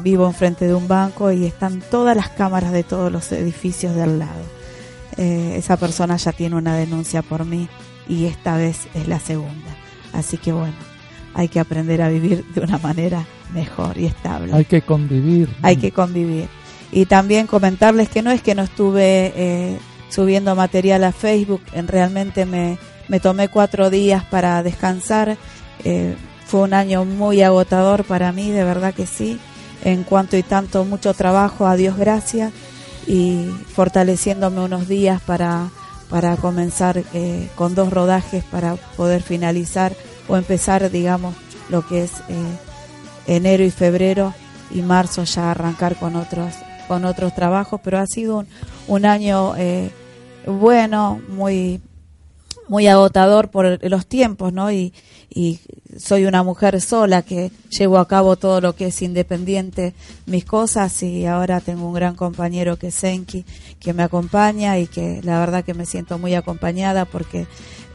[0.00, 4.02] Vivo enfrente de un banco y están todas las cámaras de todos los edificios de
[4.02, 4.42] al lado.
[5.16, 7.68] Eh, esa persona ya tiene una denuncia por mí
[8.06, 9.74] y esta vez es la segunda.
[10.12, 10.76] Así que bueno,
[11.34, 14.52] hay que aprender a vivir de una manera mejor y estable.
[14.52, 15.48] Hay que convivir.
[15.62, 16.48] Hay que convivir.
[16.92, 19.78] Y también comentarles que no es que no estuve eh,
[20.08, 22.78] subiendo material a Facebook, en realmente me,
[23.08, 25.36] me tomé cuatro días para descansar.
[25.84, 26.16] Eh,
[26.46, 29.38] fue un año muy agotador para mí, de verdad que sí.
[29.84, 32.52] en cuanto y tanto mucho trabajo, a Dios gracias,
[33.06, 35.70] y fortaleciéndome unos días para,
[36.08, 39.92] para comenzar eh, con dos rodajes para poder finalizar
[40.28, 41.34] o empezar, digamos,
[41.68, 42.58] lo que es eh,
[43.26, 44.34] enero y febrero
[44.70, 46.54] y marzo ya arrancar con otros
[46.88, 48.46] con otros trabajos, pero ha sido un,
[48.86, 49.90] un año eh,
[50.46, 51.80] bueno, muy
[52.68, 54.70] muy agotador por los tiempos, ¿no?
[54.70, 54.92] Y,
[55.36, 55.60] y
[55.98, 59.92] soy una mujer sola que llevo a cabo todo lo que es independiente,
[60.24, 63.44] mis cosas, y ahora tengo un gran compañero que es Senki,
[63.78, 67.46] que me acompaña y que la verdad que me siento muy acompañada porque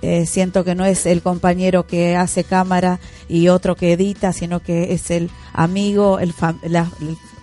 [0.03, 4.59] eh, siento que no es el compañero que hace cámara y otro que edita, sino
[4.59, 6.35] que es el amigo, el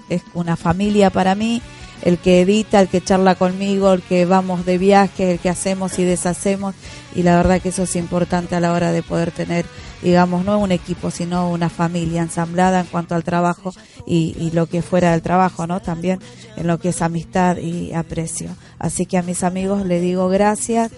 [0.08, 1.60] es una familia para mí
[2.02, 5.98] el que edita, el que charla conmigo, el que vamos de viaje, el que hacemos
[5.98, 6.74] y deshacemos.
[7.14, 9.66] Y la verdad que eso es importante a la hora de poder tener,
[10.02, 13.72] digamos, no un equipo, sino una familia ensamblada en cuanto al trabajo
[14.06, 15.80] y, y lo que fuera del trabajo, ¿no?
[15.80, 16.20] También
[16.56, 18.50] en lo que es amistad y aprecio.
[18.78, 20.90] Así que a mis amigos les digo gracias,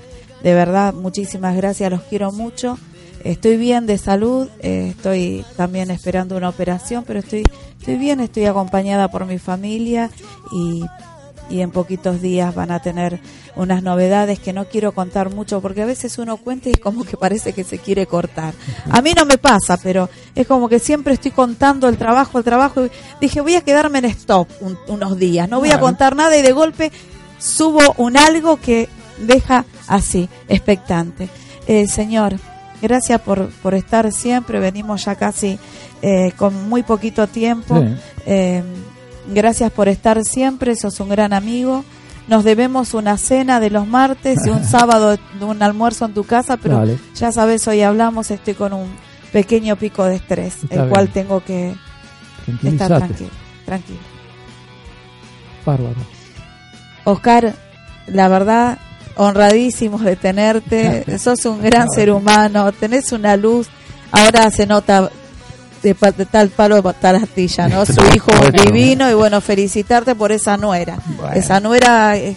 [0.42, 2.78] de verdad, muchísimas gracias, los quiero mucho.
[3.24, 7.44] Estoy bien de salud, eh, estoy también esperando una operación, pero estoy
[7.80, 10.10] estoy bien, estoy acompañada por mi familia
[10.52, 10.84] y,
[11.48, 13.20] y en poquitos días van a tener
[13.56, 17.04] unas novedades que no quiero contar mucho porque a veces uno cuenta y es como
[17.04, 18.54] que parece que se quiere cortar.
[18.90, 22.44] A mí no me pasa, pero es como que siempre estoy contando el trabajo, el
[22.44, 22.84] trabajo.
[22.84, 22.90] Y
[23.20, 24.48] dije, voy a quedarme en stop
[24.86, 26.92] unos días, no voy a contar nada y de golpe
[27.38, 31.30] subo un algo que deja así, expectante.
[31.66, 32.36] Eh, señor,
[32.80, 35.58] gracias por, por estar siempre, venimos ya casi
[36.02, 37.84] eh, con muy poquito tiempo.
[38.26, 38.62] Eh,
[39.32, 41.84] gracias por estar siempre, sos un gran amigo.
[42.28, 46.56] Nos debemos una cena de los martes y un sábado un almuerzo en tu casa,
[46.56, 48.88] pero ya sabes, hoy hablamos, estoy con un
[49.32, 51.74] pequeño pico de estrés, el cual tengo que
[52.62, 53.30] estar tranquilo.
[53.64, 53.98] tranquilo.
[57.04, 57.54] Oscar,
[58.06, 58.78] la verdad,
[59.16, 63.68] honradísimos de tenerte, sos un gran ser humano, tenés una luz,
[64.12, 65.10] ahora se nota
[65.82, 65.94] de,
[66.30, 67.86] tal palo de tal astilla, ¿no?
[67.86, 70.98] Su hijo divino y bueno, felicitarte por esa nuera.
[71.34, 72.36] Esa nuera es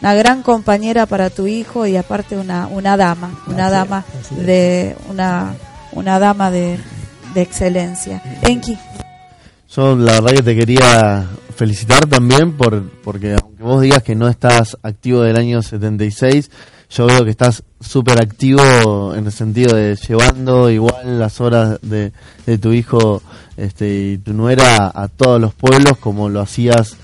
[0.00, 5.54] una gran compañera para tu hijo y aparte una, una dama, una dama de una
[5.92, 6.78] una dama de,
[7.34, 8.22] de excelencia.
[8.42, 8.78] Enki.
[9.74, 11.26] Yo la verdad que te quería
[11.56, 13.36] felicitar también por porque
[13.68, 16.50] vos digas que no estás activo del año 76,
[16.90, 22.12] yo veo que estás súper activo en el sentido de llevando igual las horas de,
[22.46, 23.22] de tu hijo
[23.58, 26.96] este, y tu nuera a todos los pueblos como lo hacías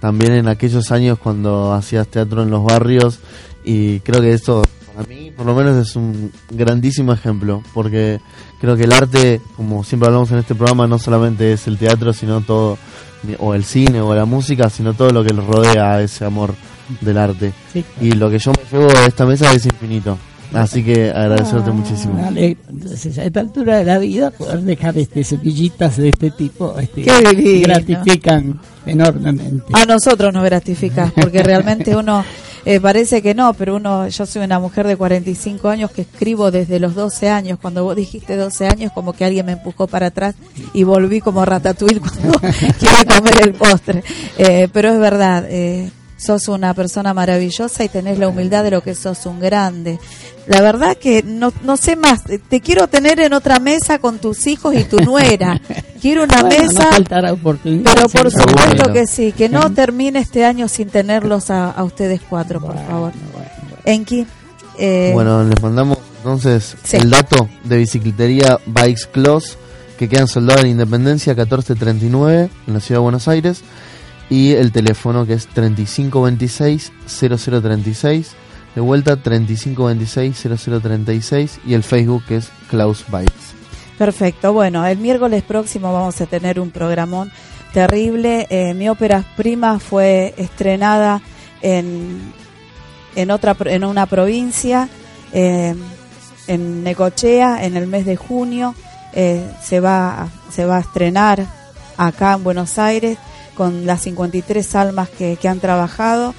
[0.00, 3.18] también en aquellos años cuando hacías teatro en los barrios
[3.62, 4.62] y creo que eso
[4.94, 8.20] para mí por lo menos es un grandísimo ejemplo porque
[8.58, 12.14] creo que el arte como siempre hablamos en este programa no solamente es el teatro
[12.14, 12.78] sino todo
[13.38, 16.54] o el cine o la música sino todo lo que le rodea a ese amor
[17.00, 17.52] del arte.
[18.00, 20.18] Y lo que yo me llevo de esta mesa es infinito.
[20.52, 22.30] Así que agradecerte ah, muchísimo.
[22.34, 27.02] Entonces, a esta altura de la vida, poder dejar este semillitas de este tipo este,
[27.60, 29.64] gratifican enormemente.
[29.72, 32.24] A nosotros nos gratifica, porque realmente uno
[32.66, 36.50] eh, parece que no, pero uno, yo soy una mujer de 45 años que escribo
[36.50, 37.60] desde los 12 años.
[37.62, 40.34] Cuando vos dijiste 12 años, como que alguien me empujó para atrás
[40.74, 42.38] y volví como ratatouille cuando
[42.80, 44.02] quiero comer el postre.
[44.36, 45.46] Eh, pero es verdad.
[45.48, 49.98] Eh, sos una persona maravillosa y tenés la humildad de lo que sos un grande.
[50.46, 54.46] La verdad que no, no sé más, te quiero tener en otra mesa con tus
[54.46, 55.60] hijos y tu nuera.
[56.00, 61.50] Quiero una mesa, pero por supuesto que sí, que no termine este año sin tenerlos
[61.50, 63.12] a, ustedes cuatro, por favor.
[63.84, 64.26] Enki.
[64.78, 69.56] Eh, bueno, les mandamos entonces el dato de bicicletería Bikes Close
[69.98, 73.62] que quedan soldados en Independencia 1439 en la ciudad de Buenos Aires
[74.28, 78.26] y el teléfono que es 3526-0036.
[78.74, 83.04] De vuelta 3526-0036 y el Facebook que es Klaus.
[83.96, 87.32] Perfecto, bueno, el miércoles próximo vamos a tener un programón
[87.72, 88.46] terrible.
[88.50, 91.22] Eh, mi ópera prima fue estrenada
[91.62, 92.34] en,
[93.14, 94.90] en, otra, en una provincia,
[95.32, 95.74] eh,
[96.46, 98.74] en Necochea, en el mes de junio.
[99.14, 101.46] Eh, se, va, se va a estrenar
[101.96, 103.16] acá en Buenos Aires
[103.56, 106.34] con las 53 almas que, han trabajado.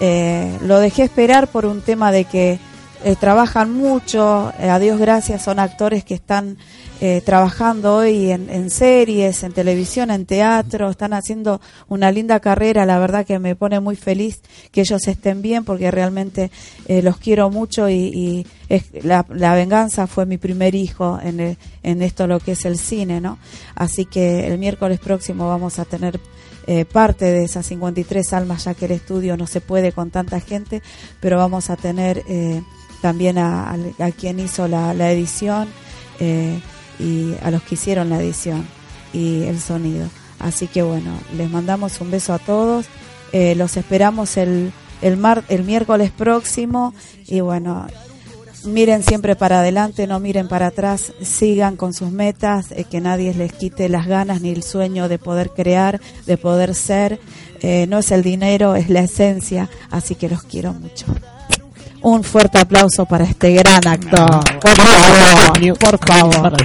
[0.00, 2.58] Eh, lo dejé esperar por un tema de que
[3.04, 6.56] eh, trabajan mucho, eh, a Dios gracias, son actores que están
[7.00, 12.86] eh, trabajando hoy en, en, series, en televisión, en teatro, están haciendo una linda carrera,
[12.86, 14.40] la verdad que me pone muy feliz
[14.72, 16.50] que ellos estén bien porque realmente
[16.88, 18.46] los quiero mucho y, y
[19.02, 23.20] la, la, venganza fue mi primer hijo en, en esto lo que es el cine,
[23.20, 23.38] ¿no?
[23.74, 26.18] Así que el miércoles próximo vamos a tener
[26.66, 30.40] eh, parte de esas 53 almas, ya que el estudio no se puede con tanta
[30.40, 30.82] gente,
[31.20, 32.62] pero vamos a tener eh,
[33.02, 35.68] también a, a, quien hizo la, la edición.
[36.18, 36.60] Eh,
[36.98, 38.66] y a los que hicieron la edición
[39.12, 40.08] y el sonido.
[40.38, 42.86] Así que bueno, les mandamos un beso a todos.
[43.32, 46.94] Eh, los esperamos el, el, mar, el miércoles próximo
[47.26, 47.86] y bueno,
[48.66, 53.34] miren siempre para adelante, no miren para atrás, sigan con sus metas, eh, que nadie
[53.34, 57.20] les quite las ganas ni el sueño de poder crear, de poder ser.
[57.60, 61.06] Eh, no es el dinero, es la esencia, así que los quiero mucho.
[62.02, 64.40] Un fuerte aplauso para este gran actor.
[64.60, 66.56] Por favor, por favor.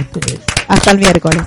[0.68, 1.42] Hasta el miércoles.